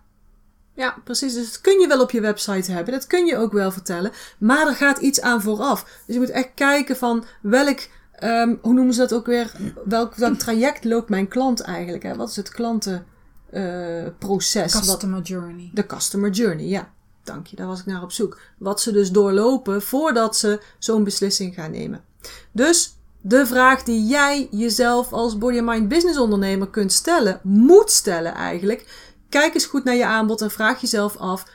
Ja, 0.75 0.95
precies. 1.03 1.33
Dus 1.33 1.51
dat 1.51 1.61
kun 1.61 1.79
je 1.79 1.87
wel 1.87 2.01
op 2.01 2.11
je 2.11 2.21
website 2.21 2.71
hebben. 2.71 2.93
Dat 2.93 3.07
kun 3.07 3.25
je 3.25 3.37
ook 3.37 3.51
wel 3.51 3.71
vertellen. 3.71 4.11
Maar 4.37 4.67
er 4.67 4.75
gaat 4.75 4.97
iets 4.97 5.21
aan 5.21 5.41
vooraf. 5.41 5.85
Dus 6.05 6.15
je 6.15 6.21
moet 6.21 6.29
echt 6.29 6.49
kijken 6.55 6.97
van 6.97 7.23
welk, 7.41 7.79
ehm, 8.21 8.55
hoe 8.61 8.73
noemen 8.73 8.93
ze 8.93 8.99
dat 8.99 9.13
ook 9.13 9.25
weer? 9.25 9.51
Welk, 9.85 10.15
welk 10.15 10.35
traject 10.37 10.83
loopt 10.83 11.09
mijn 11.09 11.27
klant 11.27 11.61
eigenlijk? 11.61 12.03
Hè? 12.03 12.15
Wat 12.15 12.29
is 12.29 12.35
het 12.35 12.49
klantenproces? 12.49 14.73
Wat- 14.73 14.83
Customer 14.83 15.21
journey. 15.21 15.69
de 15.73 15.85
customer 15.85 16.29
journey, 16.29 16.65
ja. 16.65 16.91
Dank 17.23 17.47
je, 17.47 17.55
daar 17.55 17.67
was 17.67 17.79
ik 17.79 17.85
naar 17.85 18.03
op 18.03 18.11
zoek. 18.11 18.39
Wat 18.57 18.81
ze 18.81 18.91
dus 18.91 19.11
doorlopen 19.11 19.81
voordat 19.81 20.37
ze 20.37 20.61
zo'n 20.79 21.03
beslissing 21.03 21.53
gaan 21.53 21.71
nemen. 21.71 22.03
Dus 22.51 22.95
de 23.21 23.45
vraag 23.45 23.83
die 23.83 24.05
jij 24.07 24.47
jezelf 24.51 25.13
als 25.13 25.37
body 25.37 25.57
and 25.57 25.65
mind 25.67 25.87
business 25.87 26.17
ondernemer 26.19 26.67
kunt 26.69 26.91
stellen, 26.91 27.39
moet 27.43 27.91
stellen 27.91 28.33
eigenlijk. 28.33 29.09
Kijk 29.29 29.53
eens 29.53 29.65
goed 29.65 29.83
naar 29.83 29.95
je 29.95 30.05
aanbod 30.05 30.41
en 30.41 30.51
vraag 30.51 30.81
jezelf 30.81 31.17
af: 31.17 31.45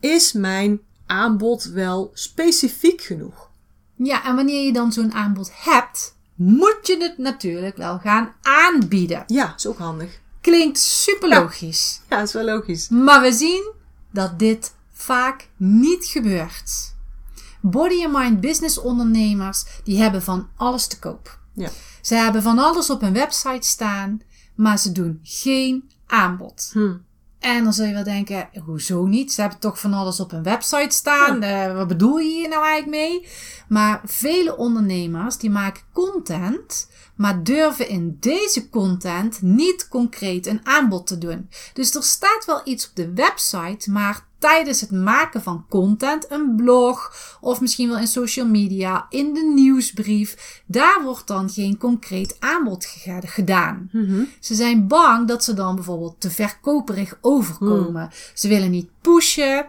is 0.00 0.32
mijn 0.32 0.80
aanbod 1.06 1.64
wel 1.64 2.10
specifiek 2.14 3.00
genoeg? 3.00 3.50
Ja, 4.02 4.24
en 4.24 4.36
wanneer 4.36 4.64
je 4.64 4.72
dan 4.72 4.92
zo'n 4.92 5.12
aanbod 5.12 5.50
hebt, 5.54 6.14
moet 6.34 6.78
je 6.82 6.96
het 6.96 7.18
natuurlijk 7.18 7.76
wel 7.76 7.98
gaan 7.98 8.32
aanbieden. 8.42 9.24
Ja, 9.26 9.54
is 9.56 9.66
ook 9.66 9.78
handig. 9.78 10.20
Klinkt 10.40 10.78
super 10.78 11.28
logisch. 11.28 12.00
Ja, 12.08 12.20
is 12.20 12.32
wel 12.32 12.44
logisch. 12.44 12.88
Maar 12.88 13.20
we 13.20 13.32
zien 13.32 13.72
dat 14.10 14.38
dit 14.38 14.74
vaak 14.92 15.48
niet 15.56 16.04
gebeurt. 16.04 16.94
Body 17.60 18.04
and 18.04 18.12
mind 18.12 18.40
business 18.40 18.78
ondernemers 18.78 19.64
die 19.84 19.98
hebben 19.98 20.22
van 20.22 20.48
alles 20.56 20.86
te 20.86 20.98
koop. 20.98 21.38
Ja. 21.52 21.68
Ze 22.00 22.14
hebben 22.14 22.42
van 22.42 22.58
alles 22.58 22.90
op 22.90 23.00
hun 23.00 23.12
website 23.12 23.66
staan, 23.66 24.22
maar 24.54 24.78
ze 24.78 24.92
doen 24.92 25.20
geen 25.22 25.90
aanbod. 26.06 26.70
Hm. 26.72 26.94
En 27.42 27.64
dan 27.64 27.72
zul 27.72 27.86
je 27.86 27.92
wel 27.92 28.04
denken, 28.04 28.48
hoezo 28.64 29.04
niet? 29.04 29.32
Ze 29.32 29.40
hebben 29.40 29.58
toch 29.58 29.80
van 29.80 29.92
alles 29.92 30.20
op 30.20 30.30
hun 30.30 30.42
website 30.42 30.94
staan. 30.94 31.42
Eh, 31.42 31.74
wat 31.74 31.88
bedoel 31.88 32.18
je 32.18 32.30
hier 32.30 32.48
nou 32.48 32.64
eigenlijk 32.64 32.96
mee? 32.96 33.26
Maar 33.68 34.00
vele 34.04 34.56
ondernemers 34.56 35.36
die 35.36 35.50
maken 35.50 35.82
content, 35.92 36.90
maar 37.16 37.42
durven 37.42 37.88
in 37.88 38.16
deze 38.20 38.68
content 38.68 39.42
niet 39.42 39.88
concreet 39.88 40.46
een 40.46 40.66
aanbod 40.66 41.06
te 41.06 41.18
doen. 41.18 41.48
Dus 41.72 41.94
er 41.94 42.02
staat 42.02 42.44
wel 42.44 42.60
iets 42.64 42.88
op 42.88 42.96
de 42.96 43.12
website, 43.12 43.90
maar 43.90 44.26
tijdens 44.42 44.80
het 44.80 44.90
maken 44.90 45.42
van 45.42 45.64
content, 45.68 46.30
een 46.30 46.56
blog 46.56 47.14
of 47.40 47.60
misschien 47.60 47.88
wel 47.88 47.98
in 47.98 48.06
social 48.06 48.46
media, 48.46 49.06
in 49.10 49.34
de 49.34 49.52
nieuwsbrief, 49.54 50.62
daar 50.66 51.00
wordt 51.02 51.26
dan 51.26 51.50
geen 51.50 51.78
concreet 51.78 52.36
aanbod 52.38 52.84
ge- 52.84 53.20
gedaan. 53.26 53.88
Ze 54.40 54.54
zijn 54.54 54.86
bang 54.88 55.28
dat 55.28 55.44
ze 55.44 55.54
dan 55.54 55.74
bijvoorbeeld 55.74 56.20
te 56.20 56.30
verkoperig 56.30 57.18
overkomen. 57.20 58.10
Ze 58.34 58.48
willen 58.48 58.70
niet 58.70 58.88
pushen. 59.00 59.66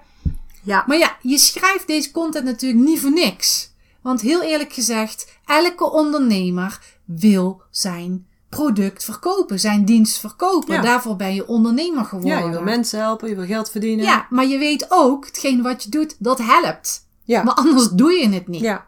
Ja. 0.63 0.83
Maar 0.88 0.97
ja, 0.97 1.17
je 1.21 1.38
schrijft 1.38 1.88
deze 1.88 2.12
content 2.12 2.45
natuurlijk 2.45 2.83
niet 2.83 2.99
voor 2.99 3.12
niks. 3.13 3.71
Want 4.01 4.21
heel 4.21 4.41
eerlijk 4.43 4.73
gezegd, 4.73 5.38
elke 5.45 5.91
ondernemer 5.91 6.79
wil 7.05 7.62
zijn 7.71 8.27
product 8.55 9.03
verkopen, 9.03 9.59
zijn 9.59 9.85
dienst 9.85 10.17
verkopen. 10.17 10.73
Ja. 10.73 10.81
Daarvoor 10.81 11.15
ben 11.15 11.33
je 11.33 11.47
ondernemer 11.47 12.05
geworden. 12.05 12.37
ja, 12.37 12.45
je 12.45 12.51
wil 12.51 12.63
mensen 12.63 12.99
helpen, 12.99 13.29
je 13.29 13.35
wil 13.35 13.45
geld 13.45 13.69
verdienen. 13.69 14.05
Ja, 14.05 14.27
maar 14.29 14.45
je 14.45 14.57
weet 14.57 14.85
ook, 14.89 15.25
hetgeen 15.25 15.61
wat 15.61 15.83
je 15.83 15.89
doet, 15.89 16.15
dat 16.19 16.37
helpt. 16.37 17.07
Ja. 17.23 17.43
Maar 17.43 17.53
anders 17.53 17.89
doe 17.89 18.11
je 18.11 18.29
het 18.29 18.47
niet. 18.47 18.61
Ja. 18.61 18.87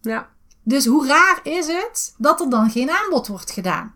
Ja. 0.00 0.28
Dus 0.62 0.86
hoe 0.86 1.06
raar 1.06 1.40
is 1.42 1.66
het 1.66 2.14
dat 2.18 2.40
er 2.40 2.50
dan 2.50 2.70
geen 2.70 2.90
aanbod 2.90 3.26
wordt 3.26 3.50
gedaan? 3.50 3.94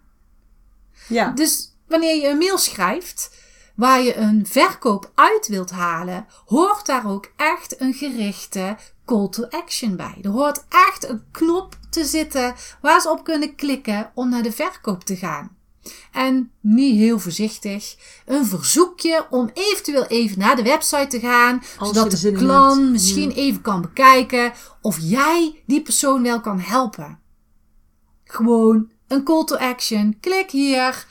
Ja. 1.08 1.30
Dus 1.30 1.76
wanneer 1.88 2.16
je 2.16 2.28
een 2.28 2.38
mail 2.38 2.58
schrijft 2.58 3.44
waar 3.74 4.02
je 4.02 4.16
een 4.16 4.46
verkoop 4.46 5.10
uit 5.14 5.46
wilt 5.48 5.70
halen, 5.70 6.26
hoort 6.46 6.86
daar 6.86 7.10
ook 7.10 7.30
echt 7.36 7.80
een 7.80 7.94
gerichte 7.94 8.76
call 9.04 9.28
to 9.28 9.44
action 9.50 9.96
bij. 9.96 10.18
Er 10.22 10.30
hoort 10.30 10.64
echt 10.68 11.08
een 11.08 11.24
knop 11.30 11.76
te 11.96 12.04
zitten 12.04 12.54
waar 12.80 13.00
ze 13.00 13.10
op 13.10 13.24
kunnen 13.24 13.54
klikken 13.54 14.10
om 14.14 14.28
naar 14.28 14.42
de 14.42 14.52
verkoop 14.52 15.04
te 15.04 15.16
gaan. 15.16 15.56
En 16.12 16.50
niet 16.60 16.96
heel 16.96 17.18
voorzichtig, 17.18 17.96
een 18.26 18.46
verzoekje 18.46 19.26
om 19.30 19.50
eventueel 19.54 20.06
even 20.06 20.38
naar 20.38 20.56
de 20.56 20.62
website 20.62 21.06
te 21.06 21.20
gaan, 21.20 21.62
Als 21.78 21.88
zodat 21.88 22.10
de 22.10 22.32
klant 22.32 22.90
misschien 22.90 23.30
even 23.30 23.62
kan 23.62 23.80
bekijken 23.80 24.52
of 24.80 24.98
jij 25.00 25.62
die 25.66 25.82
persoon 25.82 26.22
wel 26.22 26.40
kan 26.40 26.60
helpen. 26.60 27.18
Gewoon 28.24 28.90
een 29.08 29.24
call 29.24 29.44
to 29.44 29.56
action. 29.56 30.16
Klik 30.20 30.50
hier 30.50 31.06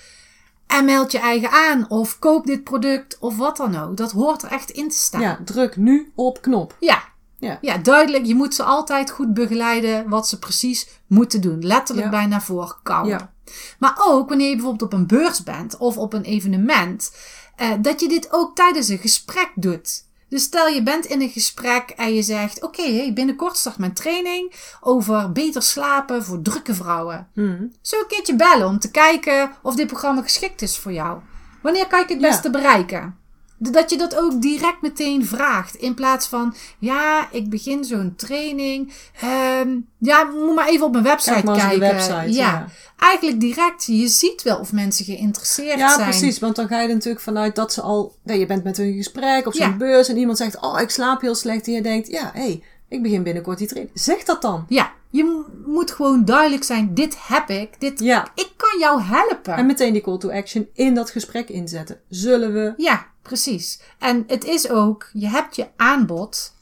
en 0.68 0.86
meld 0.86 1.12
je 1.12 1.20
eigen 1.20 1.52
aan. 1.52 1.90
Of 1.90 2.20
koop 2.20 2.46
dit 2.46 2.64
product 2.64 3.18
of 3.20 3.38
wat 3.38 3.58
dan 3.58 3.76
ook. 3.76 3.98
Dat 3.98 4.12
hoort 4.12 4.44
er 4.44 4.52
echt 4.52 4.70
in 4.70 4.90
te 4.90 4.98
staan. 4.98 5.22
ja, 5.22 5.40
druk 5.46 5.76
nu 5.76 6.12
op 6.16 6.42
knop. 6.42 6.76
Ja. 6.80 7.04
Ja. 7.46 7.58
Ja, 7.62 7.78
duidelijk. 7.78 8.26
Je 8.26 8.36
moet 8.36 8.56
ze 8.56 8.64
altijd 8.64 9.12
goed 9.12 9.34
begeleiden 9.34 10.10
wat 10.10 10.28
ze 10.28 10.40
precies 10.40 10.88
moeten 11.08 11.42
doen. 11.42 11.66
Letterlijk 11.66 12.06
Ja. 12.12 12.12
bij 12.18 12.26
naar 12.26 12.44
voren 12.44 12.76
kouwen. 12.84 13.10
Ja. 13.10 13.34
Maar 13.80 13.96
ook 14.00 14.30
wanneer 14.30 14.50
je 14.50 14.56
bijvoorbeeld 14.56 14.94
op 14.94 15.00
een 15.00 15.08
beurs 15.08 15.44
bent 15.44 15.78
of 15.78 15.98
op 15.98 16.14
een 16.14 16.24
evenement, 16.24 17.16
eh, 17.56 17.70
dat 17.80 18.00
je 18.00 18.08
dit 18.08 18.28
ook 18.34 18.56
tijdens 18.56 18.88
een 18.88 18.98
gesprek 18.98 19.52
doet. 19.56 20.04
Dus 20.30 20.44
stel 20.44 20.68
je 20.68 20.84
bent 20.84 21.06
in 21.06 21.22
een 21.22 21.30
gesprek 21.30 21.90
en 21.90 22.14
je 22.16 22.22
zegt: 22.22 22.64
Oké, 22.64 22.82
hey, 22.96 23.14
binnenkort 23.14 23.58
start 23.58 23.78
mijn 23.78 23.94
training 23.94 24.54
over 24.82 25.32
beter 25.32 25.62
slapen 25.62 26.24
voor 26.24 26.42
drukke 26.42 26.74
vrouwen. 26.74 27.28
Zullen 27.34 27.72
we 27.82 27.98
een 28.00 28.08
keertje 28.08 28.36
bellen 28.36 28.68
om 28.68 28.80
te 28.80 28.92
kijken 28.92 29.52
of 29.62 29.76
dit 29.76 29.88
programma 29.88 30.22
geschikt 30.22 30.62
is 30.62 30.78
voor 30.78 30.92
jou? 30.94 31.20
Wanneer 31.62 31.88
kan 31.88 32.00
ik 32.00 32.10
het 32.10 32.20
Ja. 32.22 32.28
beste 32.30 32.50
bereiken? 32.50 33.18
Dat 33.58 33.90
je 33.90 33.98
dat 33.98 34.16
ook 34.16 34.42
direct 34.42 34.82
meteen 34.82 35.26
vraagt. 35.26 35.76
In 35.76 35.94
plaats 35.94 36.28
van, 36.28 36.56
ja, 36.80 37.28
ik 37.32 37.50
begin 37.50 37.84
zo'n 37.86 38.14
training. 38.18 38.94
Ehm, 39.22 39.78
ja, 40.00 40.24
moet 40.24 40.56
maar 40.56 40.68
even 40.68 40.86
op 40.86 40.92
mijn 40.92 41.04
website 41.04 41.42
Kijk 41.42 41.58
kijken. 41.58 41.80
website, 41.80 42.32
ja. 42.34 42.68
Eigenlijk 42.98 43.40
direct. 43.40 43.86
Je 43.86 44.08
ziet 44.08 44.42
wel 44.42 44.58
of 44.60 44.72
mensen 44.72 45.06
geïnteresseerd 45.06 45.80
Ja, 45.80 45.94
zijn. 45.96 46.10
precies. 46.10 46.40
Want 46.40 46.56
dan 46.56 46.68
ga 46.68 46.82
je 46.82 46.88
er 46.88 46.94
natuurlijk 46.94 47.24
vanuit 47.24 47.56
dat 47.56 47.74
ze 47.74 47.82
al... 47.82 48.16
Nee, 48.24 48.40
je 48.40 48.46
bent 48.46 48.64
met 48.64 48.78
hun 48.78 48.88
in 48.88 48.96
gesprek 48.98 49.48
op 49.48 49.54
zo'n 49.54 49.70
Ja. 49.70 49.76
beurs 49.78 50.08
en 50.10 50.18
iemand 50.18 50.38
zegt... 50.38 50.62
Oh, 50.62 50.80
ik 50.82 50.90
slaap 50.90 51.22
heel 51.22 51.36
slecht. 51.36 51.68
En 51.68 51.74
je 51.74 51.82
denkt, 51.82 52.08
ja, 52.08 52.30
hé, 52.34 52.42
hey, 52.42 52.64
ik 52.90 53.02
begin 53.02 53.24
binnenkort 53.24 53.58
die 53.58 53.68
training. 53.68 54.00
Zeg 54.00 54.24
dat 54.24 54.42
dan. 54.42 54.66
Ja, 54.70 54.92
Je 55.10 55.24
mo- 55.24 55.46
moet 55.66 55.92
gewoon 55.92 56.26
duidelijk 56.26 56.64
zijn, 56.64 56.94
dit 56.94 57.18
heb 57.28 57.50
ik, 57.50 57.70
dit, 57.80 58.00
Ja. 58.00 58.28
ik 58.36 58.50
kan 58.58 58.80
jou 58.80 59.02
helpen. 59.02 59.54
En 59.54 59.66
meteen 59.66 59.94
die 59.94 60.02
call 60.02 60.18
to 60.18 60.30
action 60.32 60.68
in 60.74 60.94
dat 60.94 61.10
gesprek 61.10 61.50
inzetten. 61.50 62.00
Zullen 62.10 62.54
we? 62.54 62.74
Ja, 62.78 63.06
precies. 63.26 63.82
En 64.00 64.24
het 64.28 64.44
is 64.44 64.70
ook, 64.70 65.10
je 65.14 65.28
hebt 65.28 65.56
je 65.56 65.68
aanbod 65.76 66.54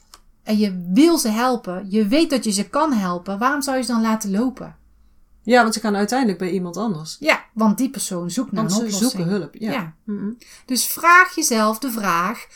en 0.42 0.58
je 0.58 0.90
wil 0.92 1.18
ze 1.18 1.28
helpen. 1.28 1.90
Je 1.90 2.06
weet 2.06 2.30
dat 2.30 2.44
je 2.44 2.50
ze 2.50 2.68
kan 2.68 2.92
helpen. 2.92 3.38
Waarom 3.38 3.62
zou 3.62 3.76
je 3.76 3.82
ze 3.82 3.92
dan 3.92 4.02
laten 4.02 4.30
lopen? 4.30 4.76
Ja, 5.42 5.62
want 5.62 5.74
ze 5.74 5.80
gaan 5.80 5.96
uiteindelijk 5.96 6.38
bij 6.38 6.50
iemand 6.50 6.76
anders. 6.76 7.16
Ja, 7.20 7.44
want 7.54 7.78
die 7.78 7.90
persoon 7.90 8.30
zoekt 8.30 8.52
naar 8.52 8.68
Want 8.68 8.82
een 8.82 8.90
ze 8.90 8.96
zoeken 8.96 9.28
hulp. 9.28 9.54
Ja. 9.54 9.72
Ja. 9.72 9.94
Dus 10.66 10.86
vraag 10.86 11.34
jezelf 11.34 11.78
de 11.78 11.90
vraag: 11.90 12.46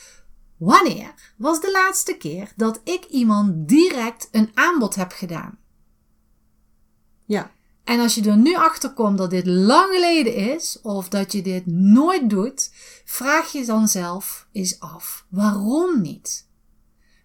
wanneer 0.57 1.14
was 1.37 1.61
de 1.61 1.71
laatste 1.71 2.16
keer 2.16 2.53
dat 2.57 2.81
ik 2.85 3.05
iemand 3.05 3.68
direct 3.68 4.29
een 4.33 4.51
aanbod 4.55 4.94
heb 4.94 5.12
gedaan? 5.12 5.59
ja. 7.25 7.51
En 7.88 8.01
als 8.01 8.14
je 8.14 8.31
er 8.31 8.37
nu 8.37 8.57
achter 8.57 8.92
komt 8.92 9.18
dat 9.18 9.31
dit 9.31 9.46
lang 9.46 9.92
geleden 9.94 10.35
is, 10.35 10.79
of 10.83 11.09
dat 11.09 11.33
je 11.33 11.42
dit 11.42 11.66
nooit 11.66 12.31
doet, 12.31 12.70
vraag 13.05 13.53
je 13.53 13.64
dan 13.64 13.88
zelf 13.88 14.46
eens 14.53 14.81
af: 14.81 15.27
waarom 15.29 16.01
niet? 16.01 16.48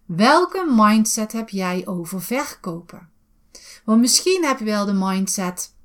Welke 0.06 0.74
mindset 0.76 1.32
heb 1.32 1.50
jij 1.50 1.88
over 1.88 2.22
verkopen? 2.22 3.10
Want 3.86 4.02
misschien 4.02 4.44
heb 4.46 4.60
je 4.60 4.66
wel 4.66 4.86
de 4.86 4.94
mindset: 4.94 5.76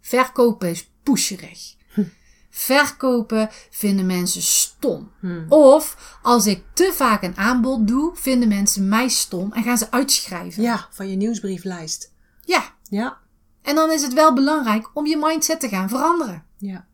verkopen 0.00 0.70
is 0.70 0.90
pusherig. 1.02 1.74
Verkopen 2.50 3.48
vinden 3.70 4.06
mensen 4.06 4.42
stom. 4.42 5.10
Of 5.48 6.16
als 6.22 6.46
ik 6.46 6.64
te 6.72 6.90
vaak 6.94 7.22
een 7.22 7.36
aanbod 7.36 7.88
doe, 7.88 8.10
vinden 8.14 8.48
mensen 8.48 8.88
mij 8.88 9.08
stom 9.08 9.52
en 9.52 9.62
gaan 9.62 9.78
ze 9.78 9.90
uitschrijven. 9.90 10.62
Ja, 10.62 10.88
van 10.90 11.10
je 11.10 11.16
nieuwsbrieflijst. 11.16 12.12
ja. 12.44 12.72
Ja. 12.88 13.22
En 13.64 13.74
dan 13.74 13.90
is 13.90 14.02
het 14.02 14.12
wel 14.12 14.34
belangrijk 14.34 14.90
om 14.94 15.06
je 15.06 15.16
mindset 15.16 15.60
te 15.60 15.68
gaan 15.68 15.88
veranderen. 15.88 16.44
Ja. 16.58 16.86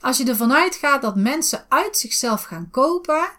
Als 0.00 0.18
je 0.18 0.24
ervan 0.24 0.52
uitgaat 0.52 1.02
dat 1.02 1.16
mensen 1.16 1.64
uit 1.68 1.98
zichzelf 1.98 2.42
gaan 2.42 2.70
kopen, 2.70 3.30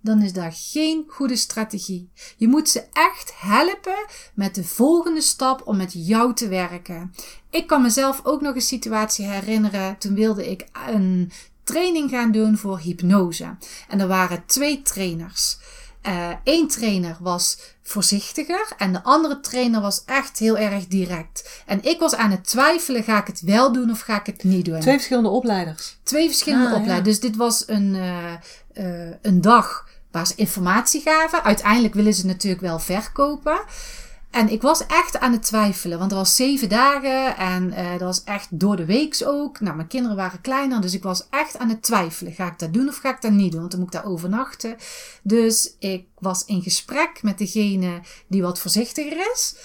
dan 0.00 0.22
is 0.22 0.32
dat 0.32 0.54
geen 0.70 1.04
goede 1.08 1.36
strategie. 1.36 2.10
Je 2.36 2.48
moet 2.48 2.68
ze 2.68 2.84
echt 2.92 3.32
helpen 3.40 4.06
met 4.34 4.54
de 4.54 4.64
volgende 4.64 5.20
stap 5.20 5.66
om 5.66 5.76
met 5.76 5.92
jou 6.06 6.34
te 6.34 6.48
werken. 6.48 7.14
Ik 7.50 7.66
kan 7.66 7.82
mezelf 7.82 8.20
ook 8.22 8.40
nog 8.40 8.54
een 8.54 8.60
situatie 8.60 9.26
herinneren. 9.26 9.98
Toen 9.98 10.14
wilde 10.14 10.50
ik 10.50 10.66
een 10.86 11.32
training 11.64 12.10
gaan 12.10 12.32
doen 12.32 12.56
voor 12.56 12.78
hypnose. 12.78 13.56
En 13.88 14.00
er 14.00 14.08
waren 14.08 14.46
twee 14.46 14.82
trainers. 14.82 15.58
Eén 16.44 16.68
trainer 16.68 17.16
was 17.20 17.58
voorzichtiger 17.82 18.72
en 18.76 18.92
de 18.92 19.02
andere 19.02 19.40
trainer 19.40 19.80
was 19.80 20.02
echt 20.04 20.38
heel 20.38 20.58
erg 20.58 20.86
direct. 20.86 21.62
En 21.66 21.84
ik 21.84 21.98
was 22.00 22.14
aan 22.14 22.30
het 22.30 22.44
twijfelen, 22.46 23.02
ga 23.02 23.20
ik 23.20 23.26
het 23.26 23.40
wel 23.40 23.72
doen 23.72 23.90
of 23.90 24.00
ga 24.00 24.20
ik 24.20 24.26
het 24.26 24.44
niet 24.44 24.64
doen? 24.64 24.80
Twee 24.80 24.94
verschillende 24.94 25.28
opleiders. 25.28 25.98
Twee 26.02 26.26
verschillende 26.28 26.64
Ah, 26.66 26.70
ja. 26.72 26.76
opleidingen. 26.78 27.12
Dus 27.12 27.20
dit 27.20 27.36
was 27.36 27.64
een, 27.66 27.94
eh, 27.94 28.32
eh, 29.08 29.14
een 29.22 29.40
dag 29.40 29.86
waar 30.10 30.26
ze 30.26 30.32
informatie 30.36 31.00
gaven. 31.00 31.42
Uiteindelijk 31.44 31.94
willen 31.94 32.14
ze 32.14 32.26
natuurlijk 32.26 32.62
wel 32.62 32.78
verkopen. 32.78 33.60
En 34.30 34.48
ik 34.48 34.62
was 34.62 34.86
echt 34.86 35.18
aan 35.18 35.32
het 35.32 35.42
twijfelen, 35.42 35.98
want 35.98 36.10
er 36.10 36.16
was 36.16 36.36
zeven 36.36 36.68
dagen 36.68 37.36
en 37.36 37.72
eh 37.72 37.90
dat 37.90 38.00
was 38.00 38.24
echt 38.24 38.46
door 38.50 38.76
de 38.76 38.84
weeks 38.84 39.24
ook. 39.24 39.60
Nou, 39.60 39.76
mijn 39.76 39.88
kinderen 39.88 40.16
waren 40.16 40.40
kleiner, 40.40 40.80
dus 40.80 40.94
ik 40.94 41.02
was 41.02 41.26
echt 41.30 41.58
aan 41.58 41.68
het 41.68 41.82
twijfelen. 41.82 42.32
Ga 42.32 42.46
ik 42.46 42.58
dat 42.58 42.72
doen 42.72 42.88
of 42.88 42.96
ga 42.96 43.10
ik 43.10 43.20
dat 43.20 43.32
niet 43.32 43.50
doen? 43.50 43.60
Want 43.60 43.72
dan 43.72 43.80
moet 43.80 43.94
ik 43.94 44.00
daar 44.00 44.10
overnachten. 44.10 44.76
Dus 45.22 45.74
ik 45.78 46.06
was 46.18 46.44
in 46.44 46.62
gesprek 46.62 47.22
met 47.22 47.38
degene 47.38 48.00
die 48.26 48.42
wat 48.42 48.58
voorzichtiger 48.58 49.30
is. 49.32 49.56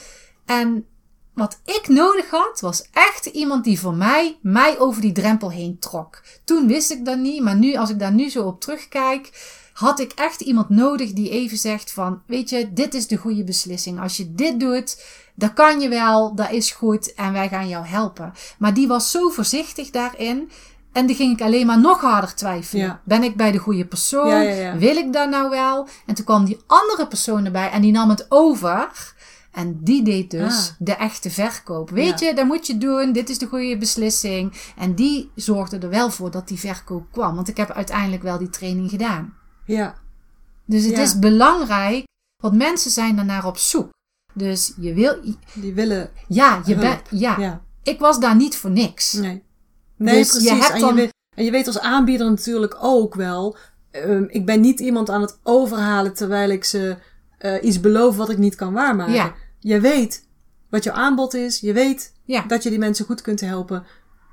En 0.45 0.85
wat 1.33 1.59
ik 1.65 1.87
nodig 1.87 2.29
had, 2.29 2.59
was 2.59 2.89
echt 2.91 3.25
iemand 3.25 3.63
die 3.63 3.79
voor 3.79 3.93
mij, 3.93 4.37
mij 4.41 4.79
over 4.79 5.01
die 5.01 5.11
drempel 5.11 5.51
heen 5.51 5.79
trok. 5.79 6.21
Toen 6.43 6.67
wist 6.67 6.91
ik 6.91 7.05
dat 7.05 7.17
niet, 7.17 7.43
maar 7.43 7.55
nu, 7.55 7.75
als 7.75 7.89
ik 7.89 7.99
daar 7.99 8.13
nu 8.13 8.29
zo 8.29 8.43
op 8.43 8.61
terugkijk, 8.61 9.29
had 9.73 9.99
ik 9.99 10.11
echt 10.11 10.41
iemand 10.41 10.69
nodig 10.69 11.11
die 11.13 11.29
even 11.29 11.57
zegt 11.57 11.91
van, 11.91 12.21
weet 12.27 12.49
je, 12.49 12.73
dit 12.73 12.93
is 12.93 13.07
de 13.07 13.17
goede 13.17 13.43
beslissing. 13.43 13.99
Als 14.01 14.17
je 14.17 14.33
dit 14.33 14.59
doet, 14.59 15.03
dat 15.35 15.53
kan 15.53 15.79
je 15.79 15.89
wel, 15.89 16.35
dat 16.35 16.51
is 16.51 16.71
goed 16.71 17.13
en 17.13 17.33
wij 17.33 17.47
gaan 17.49 17.67
jou 17.67 17.85
helpen. 17.85 18.33
Maar 18.57 18.73
die 18.73 18.87
was 18.87 19.11
zo 19.11 19.29
voorzichtig 19.29 19.89
daarin. 19.89 20.51
En 20.91 21.07
dan 21.07 21.15
ging 21.15 21.33
ik 21.33 21.41
alleen 21.45 21.65
maar 21.65 21.79
nog 21.79 22.01
harder 22.01 22.35
twijfelen. 22.35 22.85
Ja. 22.85 23.01
Ben 23.05 23.23
ik 23.23 23.35
bij 23.35 23.51
de 23.51 23.57
goede 23.57 23.85
persoon? 23.85 24.27
Ja, 24.29 24.39
ja, 24.41 24.53
ja. 24.55 24.77
Wil 24.77 24.95
ik 24.97 25.13
dat 25.13 25.29
nou 25.29 25.49
wel? 25.49 25.87
En 26.05 26.15
toen 26.15 26.25
kwam 26.25 26.45
die 26.45 26.59
andere 26.67 27.07
persoon 27.07 27.45
erbij 27.45 27.69
en 27.69 27.81
die 27.81 27.91
nam 27.91 28.09
het 28.09 28.25
over. 28.29 29.13
En 29.51 29.79
die 29.83 30.03
deed 30.03 30.31
dus 30.31 30.67
Ah. 30.69 30.75
de 30.79 30.93
echte 30.95 31.29
verkoop. 31.29 31.89
Weet 31.89 32.19
Ja. 32.19 32.27
je, 32.27 32.33
dat 32.33 32.45
moet 32.45 32.67
je 32.67 32.77
doen. 32.77 33.11
Dit 33.11 33.29
is 33.29 33.37
de 33.37 33.45
goede 33.47 33.77
beslissing. 33.77 34.53
En 34.77 34.95
die 34.95 35.31
zorgde 35.35 35.77
er 35.77 35.89
wel 35.89 36.09
voor 36.11 36.31
dat 36.31 36.47
die 36.47 36.59
verkoop 36.59 37.05
kwam. 37.11 37.35
Want 37.35 37.47
ik 37.47 37.57
heb 37.57 37.71
uiteindelijk 37.71 38.23
wel 38.23 38.37
die 38.37 38.49
training 38.49 38.89
gedaan. 38.89 39.33
Ja. 39.65 39.95
Dus 40.65 40.83
het 40.83 40.95
Ja. 40.95 41.01
is 41.01 41.19
belangrijk, 41.19 42.03
want 42.41 42.55
mensen 42.55 42.91
zijn 42.91 43.15
daarnaar 43.15 43.45
op 43.45 43.57
zoek. 43.57 43.89
Dus 44.33 44.73
je 44.77 44.93
wil, 44.93 45.15
Die 45.53 45.73
willen 45.73 46.09
ja, 46.27 46.61
je 46.65 46.75
bent, 46.75 47.01
ja. 47.09 47.39
Ja. 47.39 47.61
Ik 47.83 47.99
was 47.99 48.19
daar 48.19 48.35
niet 48.35 48.55
voor 48.57 48.71
niks. 48.71 49.13
Nee. 49.13 49.43
Nee, 49.95 50.15
Dus 50.17 50.33
je 50.33 50.39
precies. 50.39 50.59
hebt 50.67 50.73
en, 50.73 50.79
dan- 50.79 50.89
je 50.89 50.95
weet, 50.95 51.11
en 51.35 51.43
je 51.43 51.51
weet 51.51 51.67
als 51.67 51.79
aanbieder 51.79 52.29
natuurlijk 52.29 52.77
ook 52.81 53.15
wel. 53.15 53.57
ehm, 53.91 54.23
ik 54.27 54.45
ben 54.45 54.61
niet 54.61 54.79
iemand 54.79 55.09
aan 55.09 55.21
het 55.21 55.39
overhalen 55.43 56.13
terwijl 56.13 56.49
ik 56.49 56.63
ze 56.63 56.97
eh, 57.37 57.63
iets 57.63 57.79
beloof 57.79 58.15
wat 58.17 58.29
ik 58.29 58.37
niet 58.37 58.55
kan 58.55 58.73
waarmaken. 58.73 59.13
Ja. 59.13 59.33
Je 59.59 59.79
weet 59.79 60.27
wat 60.69 60.83
jouw 60.83 60.93
aanbod 60.95 61.33
is. 61.33 61.59
Je 61.59 61.73
weet 61.73 62.13
Ja. 62.25 62.41
dat 62.41 62.63
je 62.63 62.69
die 62.69 62.79
mensen 62.79 63.05
goed 63.05 63.21
kunt 63.21 63.41
helpen. 63.41 63.83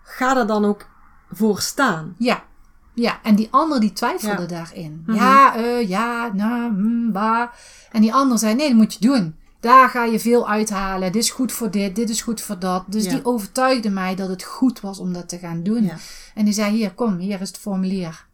Ga 0.04 0.36
er 0.36 0.46
dan 0.46 0.64
ook 0.64 0.86
voor 1.32 1.60
staan. 1.60 2.14
Ja. 2.18 2.44
Ja, 2.94 3.22
en 3.22 3.34
die 3.34 3.48
ander 3.50 3.80
die 3.80 3.92
twijfelde 3.92 4.42
Ja. 4.42 4.46
daarin. 4.48 5.02
Mhm. 5.06 5.16
Ja, 5.16 5.56
eh, 5.56 5.88
ja, 5.88 6.30
nou, 6.32 6.72
hm, 6.74 7.12
bah. 7.12 7.48
En 7.92 8.00
die 8.00 8.14
ander 8.14 8.38
zei, 8.38 8.54
nee, 8.54 8.68
dat 8.68 8.76
moet 8.76 8.94
je 8.94 9.00
doen. 9.00 9.36
Daar 9.60 9.88
ga 9.88 10.04
je 10.04 10.20
veel 10.20 10.48
uithalen. 10.48 11.12
Dit 11.12 11.22
is 11.22 11.30
goed 11.30 11.52
voor 11.52 11.70
dit, 11.70 11.96
dit 11.96 12.10
is 12.10 12.22
goed 12.22 12.40
voor 12.40 12.58
dat. 12.58 12.84
Dus 12.86 13.04
Ja. 13.04 13.10
die 13.10 13.24
overtuigde 13.24 13.90
mij 13.90 14.14
dat 14.14 14.28
het 14.28 14.42
goed 14.42 14.80
was 14.80 14.98
om 14.98 15.12
dat 15.12 15.28
te 15.28 15.38
gaan 15.38 15.62
doen. 15.62 15.82
Ja. 15.84 15.96
En 16.34 16.44
die 16.44 16.54
zei, 16.54 16.76
hier, 16.76 16.94
kom, 16.94 17.16
hier 17.18 17.40
is 17.40 17.48
het 17.48 17.58
formulier. 17.58 18.26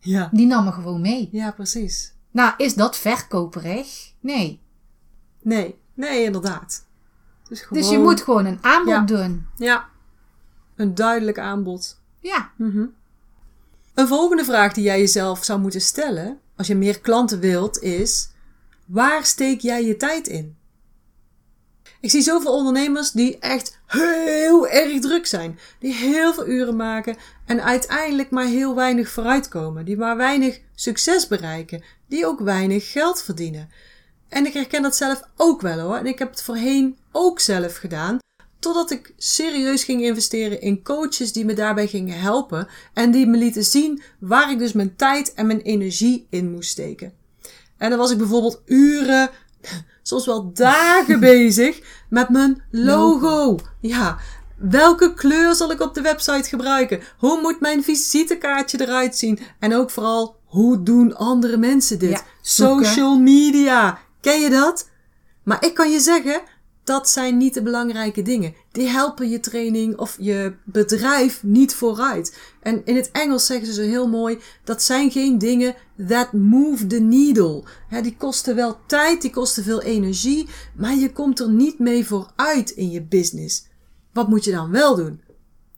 Ja. 0.00 0.28
Die 0.32 0.46
nam 0.46 0.64
me 0.64 0.72
gewoon 0.72 1.00
mee. 1.00 1.28
Ja, 1.32 1.50
precies. 1.50 2.12
Nou, 2.30 2.52
is 2.56 2.74
dat 2.74 2.96
verkoperig? 2.96 4.12
Nee. 4.20 4.60
Nee. 5.42 5.78
Nee, 5.94 6.24
inderdaad. 6.24 6.86
Dus, 7.48 7.60
gewoon, 7.60 7.82
Dus 7.82 7.90
je 7.90 7.98
moet 7.98 8.22
gewoon 8.22 8.44
een 8.46 8.58
aanbod 8.60 9.08
doen. 9.08 9.46
Ja. 9.56 9.88
Een 10.76 10.94
duidelijk 10.94 11.38
aanbod. 11.38 12.00
Ja. 12.20 12.50
Mhm. 12.56 12.84
Een 13.98 14.06
volgende 14.06 14.44
vraag 14.44 14.72
die 14.72 14.84
jij 14.84 14.98
jezelf 14.98 15.44
zou 15.44 15.60
moeten 15.60 15.80
stellen, 15.80 16.40
als 16.56 16.66
je 16.66 16.74
meer 16.74 17.00
klanten 17.00 17.40
wilt, 17.40 17.82
is: 17.82 18.30
waar 18.86 19.24
steek 19.24 19.60
jij 19.60 19.84
je 19.84 19.96
tijd 19.96 20.28
in? 20.28 20.56
Ik 22.00 22.10
zie 22.10 22.22
zoveel 22.22 22.52
ondernemers 22.52 23.10
die 23.10 23.38
echt 23.38 23.78
heel 23.86 24.68
erg 24.68 25.00
druk 25.00 25.26
zijn, 25.26 25.58
die 25.78 25.94
heel 25.94 26.34
veel 26.34 26.46
uren 26.46 26.76
maken 26.76 27.16
en 27.46 27.62
uiteindelijk 27.62 28.30
maar 28.30 28.46
heel 28.46 28.74
weinig 28.74 29.10
vooruitkomen, 29.10 29.84
die 29.84 29.96
maar 29.96 30.16
weinig 30.16 30.60
succes 30.74 31.26
bereiken, 31.26 31.82
die 32.08 32.26
ook 32.26 32.40
weinig 32.40 32.90
geld 32.92 33.22
verdienen. 33.22 33.70
En 34.28 34.46
ik 34.46 34.52
herken 34.52 34.82
dat 34.82 34.96
zelf 34.96 35.22
ook 35.36 35.60
wel 35.60 35.78
hoor, 35.78 35.96
en 35.96 36.06
ik 36.06 36.18
heb 36.18 36.30
het 36.30 36.42
voorheen 36.42 36.98
ook 37.12 37.40
zelf 37.40 37.76
gedaan. 37.76 38.18
Totdat 38.58 38.90
ik 38.90 39.14
serieus 39.16 39.84
ging 39.84 40.02
investeren 40.02 40.60
in 40.60 40.82
coaches 40.82 41.32
die 41.32 41.44
me 41.44 41.54
daarbij 41.54 41.86
gingen 41.86 42.20
helpen 42.20 42.68
en 42.94 43.10
die 43.10 43.26
me 43.26 43.36
lieten 43.36 43.64
zien 43.64 44.02
waar 44.18 44.50
ik 44.50 44.58
dus 44.58 44.72
mijn 44.72 44.96
tijd 44.96 45.34
en 45.34 45.46
mijn 45.46 45.60
energie 45.60 46.26
in 46.30 46.50
moest 46.50 46.70
steken. 46.70 47.12
En 47.76 47.90
dan 47.90 47.98
was 47.98 48.10
ik 48.10 48.18
bijvoorbeeld 48.18 48.62
uren, 48.66 49.30
soms 50.02 50.26
wel 50.26 50.52
dagen 50.52 51.20
bezig 51.34 51.80
met 52.08 52.28
mijn 52.28 52.62
logo. 52.70 53.58
Ja, 53.80 54.18
welke 54.56 55.14
kleur 55.14 55.54
zal 55.54 55.70
ik 55.70 55.80
op 55.80 55.94
de 55.94 56.00
website 56.00 56.48
gebruiken? 56.48 57.00
Hoe 57.18 57.40
moet 57.40 57.60
mijn 57.60 57.84
visitekaartje 57.84 58.80
eruit 58.80 59.16
zien? 59.16 59.38
En 59.58 59.74
ook 59.74 59.90
vooral, 59.90 60.36
hoe 60.44 60.82
doen 60.82 61.16
andere 61.16 61.56
mensen 61.56 61.98
dit? 61.98 62.10
Ja. 62.10 62.22
Social 62.42 63.18
media, 63.18 63.98
ken 64.20 64.40
je 64.40 64.50
dat? 64.50 64.88
Maar 65.42 65.64
ik 65.64 65.74
kan 65.74 65.90
je 65.90 66.00
zeggen, 66.00 66.40
dat 66.88 67.08
zijn 67.08 67.36
niet 67.36 67.54
de 67.54 67.62
belangrijke 67.62 68.22
dingen. 68.22 68.54
Die 68.72 68.88
helpen 68.88 69.28
je 69.28 69.40
training 69.40 69.96
of 69.96 70.16
je 70.20 70.54
bedrijf 70.64 71.42
niet 71.42 71.74
vooruit. 71.74 72.38
En 72.60 72.84
in 72.84 72.96
het 72.96 73.10
Engels 73.10 73.46
zeggen 73.46 73.66
ze 73.66 73.72
zo 73.72 73.80
heel 73.80 74.08
mooi: 74.08 74.38
dat 74.64 74.82
zijn 74.82 75.10
geen 75.10 75.38
dingen 75.38 75.74
that 76.06 76.32
move 76.32 76.86
the 76.86 77.00
needle. 77.00 77.64
Die 78.02 78.16
kosten 78.16 78.54
wel 78.54 78.78
tijd, 78.86 79.22
die 79.22 79.30
kosten 79.30 79.64
veel 79.64 79.82
energie, 79.82 80.48
maar 80.74 80.94
je 80.94 81.12
komt 81.12 81.40
er 81.40 81.50
niet 81.50 81.78
mee 81.78 82.06
vooruit 82.06 82.70
in 82.70 82.90
je 82.90 83.02
business. 83.02 83.66
Wat 84.12 84.28
moet 84.28 84.44
je 84.44 84.50
dan 84.50 84.70
wel 84.70 84.96
doen? 84.96 85.20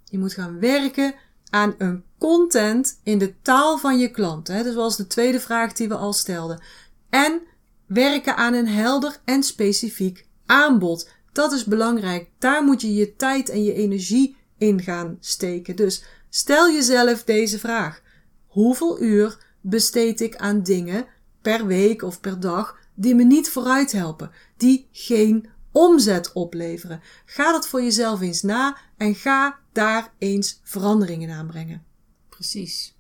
Je 0.05 0.19
moet 0.19 0.33
gaan 0.33 0.59
werken 0.61 1.15
aan 1.51 1.75
een 1.79 2.05
content 2.19 3.01
in 3.03 3.19
de 3.19 3.35
taal 3.43 3.79
van 3.79 3.99
je 3.99 4.11
klant. 4.11 4.49
Hè? 4.49 4.63
Dat 4.63 4.75
was 4.75 4.97
de 4.97 5.07
tweede 5.07 5.41
vraag 5.41 5.73
die 5.73 5.89
we 5.89 5.95
al 5.95 6.13
stelden. 6.13 6.63
En 7.09 7.41
werken 7.87 8.37
aan 8.37 8.55
een 8.55 8.69
helder 8.69 9.21
en 9.25 9.43
specifiek 9.43 10.29
aanbod. 10.51 11.09
Dat 11.33 11.53
is 11.53 11.65
belangrijk. 11.65 12.31
Daar 12.39 12.65
moet 12.65 12.81
je 12.81 12.95
je 12.95 13.17
tijd 13.17 13.49
en 13.49 13.63
je 13.63 13.75
energie 13.75 14.37
in 14.59 14.83
gaan 14.83 15.17
steken. 15.21 15.77
Dus 15.77 16.05
stel 16.29 16.71
jezelf 16.73 17.25
deze 17.25 17.59
vraag: 17.59 18.03
hoeveel 18.47 19.03
uur 19.03 19.47
besteed 19.61 20.21
ik 20.21 20.37
aan 20.37 20.63
dingen 20.63 21.07
per 21.43 21.67
week 21.67 22.03
of 22.03 22.21
per 22.21 22.41
dag 22.41 22.79
die 22.95 23.15
me 23.15 23.25
niet 23.25 23.51
vooruit 23.51 23.93
helpen, 23.93 24.31
die 24.57 24.89
geen 24.93 25.49
omzet 25.73 26.33
opleveren? 26.33 27.01
Ga 27.25 27.53
dat 27.53 27.69
voor 27.69 27.83
jezelf 27.83 28.21
eens 28.21 28.43
na 28.43 28.77
en 28.97 29.15
ga 29.15 29.59
daar 29.73 30.13
eens 30.19 30.61
veranderingen 30.63 31.31
aanbrengen. 31.31 31.85
Precies. 32.29 32.99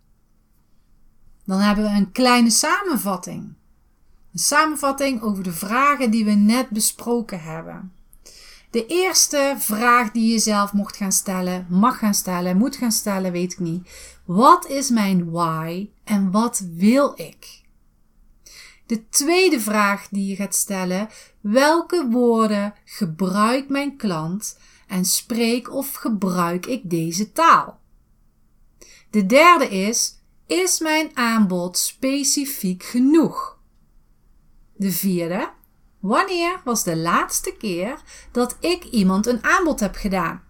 Dan 1.44 1.58
hebben 1.58 1.84
we 1.84 1.90
een 1.90 2.12
kleine 2.12 2.50
samenvatting. 2.50 3.54
Een 4.32 4.38
samenvatting 4.38 5.22
over 5.22 5.42
de 5.42 5.52
vragen 5.52 6.10
die 6.10 6.24
we 6.24 6.30
net 6.30 6.68
besproken 6.68 7.42
hebben. 7.42 7.92
De 8.70 8.86
eerste 8.86 9.54
vraag 9.58 10.10
die 10.10 10.32
je 10.32 10.38
zelf 10.38 10.72
mocht 10.72 10.96
gaan 10.96 11.12
stellen, 11.12 11.66
mag 11.70 11.98
gaan 11.98 12.14
stellen, 12.14 12.56
moet 12.56 12.76
gaan 12.76 12.92
stellen, 12.92 13.32
weet 13.32 13.52
ik 13.52 13.58
niet. 13.58 13.90
Wat 14.24 14.66
is 14.66 14.90
mijn 14.90 15.30
why 15.30 15.90
en 16.04 16.30
wat 16.30 16.64
wil 16.74 17.12
ik? 17.16 17.62
De 18.86 19.08
tweede 19.08 19.60
vraag 19.60 20.08
die 20.08 20.26
je 20.26 20.36
gaat 20.36 20.54
stellen, 20.54 21.08
welke 21.40 22.08
woorden 22.10 22.74
gebruikt 22.84 23.68
mijn 23.68 23.96
klant 23.96 24.58
en 24.86 25.04
spreek 25.04 25.72
of 25.72 25.94
gebruik 25.94 26.66
ik 26.66 26.90
deze 26.90 27.32
taal? 27.32 27.78
De 29.10 29.26
derde 29.26 29.68
is, 29.68 30.14
is 30.46 30.80
mijn 30.80 31.16
aanbod 31.16 31.78
specifiek 31.78 32.82
genoeg? 32.82 33.59
De 34.80 34.92
vierde, 34.92 35.50
wanneer 35.98 36.60
was 36.64 36.84
de 36.84 36.96
laatste 36.96 37.56
keer 37.58 38.02
dat 38.32 38.56
ik 38.60 38.84
iemand 38.84 39.26
een 39.26 39.44
aanbod 39.44 39.80
heb 39.80 39.94
gedaan? 39.94 40.42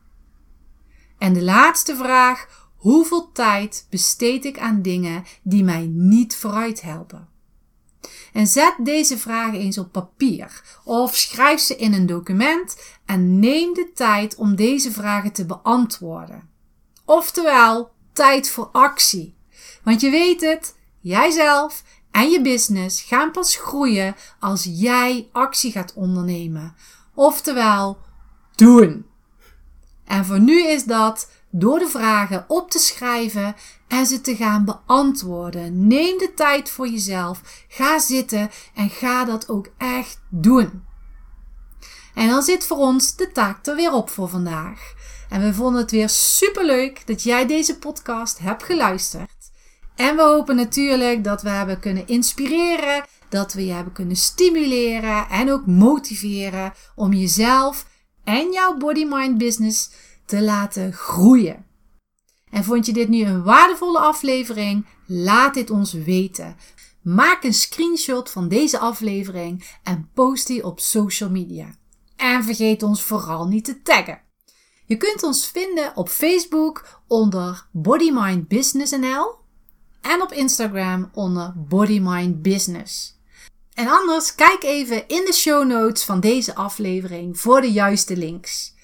En 1.18 1.32
de 1.32 1.42
laatste 1.42 1.96
vraag, 1.96 2.68
hoeveel 2.76 3.32
tijd 3.32 3.86
besteed 3.90 4.44
ik 4.44 4.58
aan 4.58 4.82
dingen 4.82 5.24
die 5.42 5.64
mij 5.64 5.86
niet 5.86 6.36
vooruit 6.36 6.80
helpen? 6.80 7.28
En 8.32 8.46
zet 8.46 8.74
deze 8.78 9.18
vragen 9.18 9.58
eens 9.58 9.78
op 9.78 9.92
papier 9.92 10.80
of 10.84 11.16
schrijf 11.16 11.60
ze 11.60 11.76
in 11.76 11.92
een 11.92 12.06
document 12.06 12.76
en 13.06 13.38
neem 13.38 13.74
de 13.74 13.90
tijd 13.94 14.34
om 14.34 14.56
deze 14.56 14.92
vragen 14.92 15.32
te 15.32 15.46
beantwoorden. 15.46 16.48
Oftewel, 17.04 17.90
tijd 18.12 18.50
voor 18.50 18.68
actie. 18.72 19.34
Want 19.84 20.00
je 20.00 20.10
weet 20.10 20.40
het, 20.40 20.76
jijzelf 21.00 21.82
en 22.10 22.30
je 22.30 22.42
business 22.42 23.02
gaan 23.02 23.30
pas 23.30 23.56
groeien 23.56 24.14
als 24.38 24.68
jij 24.70 25.28
actie 25.32 25.72
gaat 25.72 25.92
ondernemen. 25.94 26.74
Oftewel, 27.14 27.98
doen. 28.54 29.06
En 30.04 30.24
voor 30.24 30.40
nu 30.40 30.66
is 30.66 30.84
dat 30.84 31.28
door 31.50 31.78
de 31.78 31.88
vragen 31.88 32.44
op 32.48 32.70
te 32.70 32.78
schrijven 32.78 33.54
en 33.88 34.06
ze 34.06 34.20
te 34.20 34.36
gaan 34.36 34.64
beantwoorden. 34.64 35.86
Neem 35.86 36.18
de 36.18 36.32
tijd 36.34 36.70
voor 36.70 36.88
jezelf. 36.88 37.64
Ga 37.68 37.98
zitten 37.98 38.50
en 38.74 38.90
ga 38.90 39.24
dat 39.24 39.48
ook 39.48 39.68
echt 39.78 40.20
doen. 40.28 40.84
En 42.14 42.28
dan 42.28 42.42
zit 42.42 42.66
voor 42.66 42.76
ons 42.76 43.16
de 43.16 43.32
taak 43.32 43.66
er 43.66 43.76
weer 43.76 43.92
op 43.92 44.10
voor 44.10 44.28
vandaag. 44.28 44.94
En 45.28 45.40
we 45.40 45.54
vonden 45.54 45.80
het 45.80 45.90
weer 45.90 46.08
super 46.08 46.64
leuk 46.64 47.06
dat 47.06 47.22
jij 47.22 47.46
deze 47.46 47.78
podcast 47.78 48.38
hebt 48.38 48.62
geluisterd. 48.62 49.39
En 50.00 50.16
we 50.16 50.22
hopen 50.22 50.56
natuurlijk 50.56 51.24
dat 51.24 51.42
we 51.42 51.48
hebben 51.48 51.80
kunnen 51.80 52.06
inspireren, 52.06 53.04
dat 53.28 53.52
we 53.52 53.64
je 53.66 53.72
hebben 53.72 53.92
kunnen 53.92 54.16
stimuleren 54.16 55.28
en 55.28 55.52
ook 55.52 55.66
motiveren 55.66 56.72
om 56.94 57.12
jezelf 57.12 57.86
en 58.24 58.52
jouw 58.52 58.76
body-mind 58.76 59.38
business 59.38 59.90
te 60.26 60.42
laten 60.42 60.92
groeien. 60.92 61.66
En 62.50 62.64
vond 62.64 62.86
je 62.86 62.92
dit 62.92 63.08
nu 63.08 63.24
een 63.24 63.42
waardevolle 63.42 63.98
aflevering? 63.98 64.86
Laat 65.06 65.54
dit 65.54 65.70
ons 65.70 65.92
weten. 65.92 66.56
Maak 67.02 67.44
een 67.44 67.54
screenshot 67.54 68.30
van 68.30 68.48
deze 68.48 68.78
aflevering 68.78 69.64
en 69.82 70.10
post 70.14 70.46
die 70.46 70.64
op 70.64 70.80
social 70.80 71.30
media. 71.30 71.74
En 72.16 72.44
vergeet 72.44 72.82
ons 72.82 73.02
vooral 73.02 73.46
niet 73.46 73.64
te 73.64 73.82
taggen. 73.82 74.20
Je 74.86 74.96
kunt 74.96 75.22
ons 75.22 75.46
vinden 75.46 75.96
op 75.96 76.08
Facebook 76.08 77.02
onder 77.06 77.66
Body 77.72 78.10
Mind 78.10 78.48
Business 78.48 78.92
NL 78.92 79.39
en 80.00 80.22
op 80.22 80.32
Instagram 80.32 81.10
onder 81.14 81.52
Body 81.56 81.98
Mind 82.02 82.42
Business. 82.42 83.18
En 83.74 83.86
anders 83.88 84.34
kijk 84.34 84.62
even 84.62 85.08
in 85.08 85.24
de 85.24 85.32
show 85.32 85.66
notes 85.66 86.04
van 86.04 86.20
deze 86.20 86.54
aflevering 86.54 87.38
voor 87.38 87.60
de 87.60 87.72
juiste 87.72 88.16
links. 88.16 88.74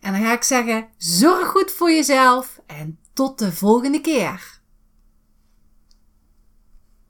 En 0.00 0.12
dan 0.12 0.22
ga 0.22 0.32
ik 0.32 0.42
zeggen: 0.42 0.88
zorg 0.96 1.48
goed 1.48 1.70
voor 1.70 1.90
jezelf 1.90 2.60
en 2.66 2.98
tot 3.12 3.38
de 3.38 3.52
volgende 3.52 4.00
keer. 4.00 4.59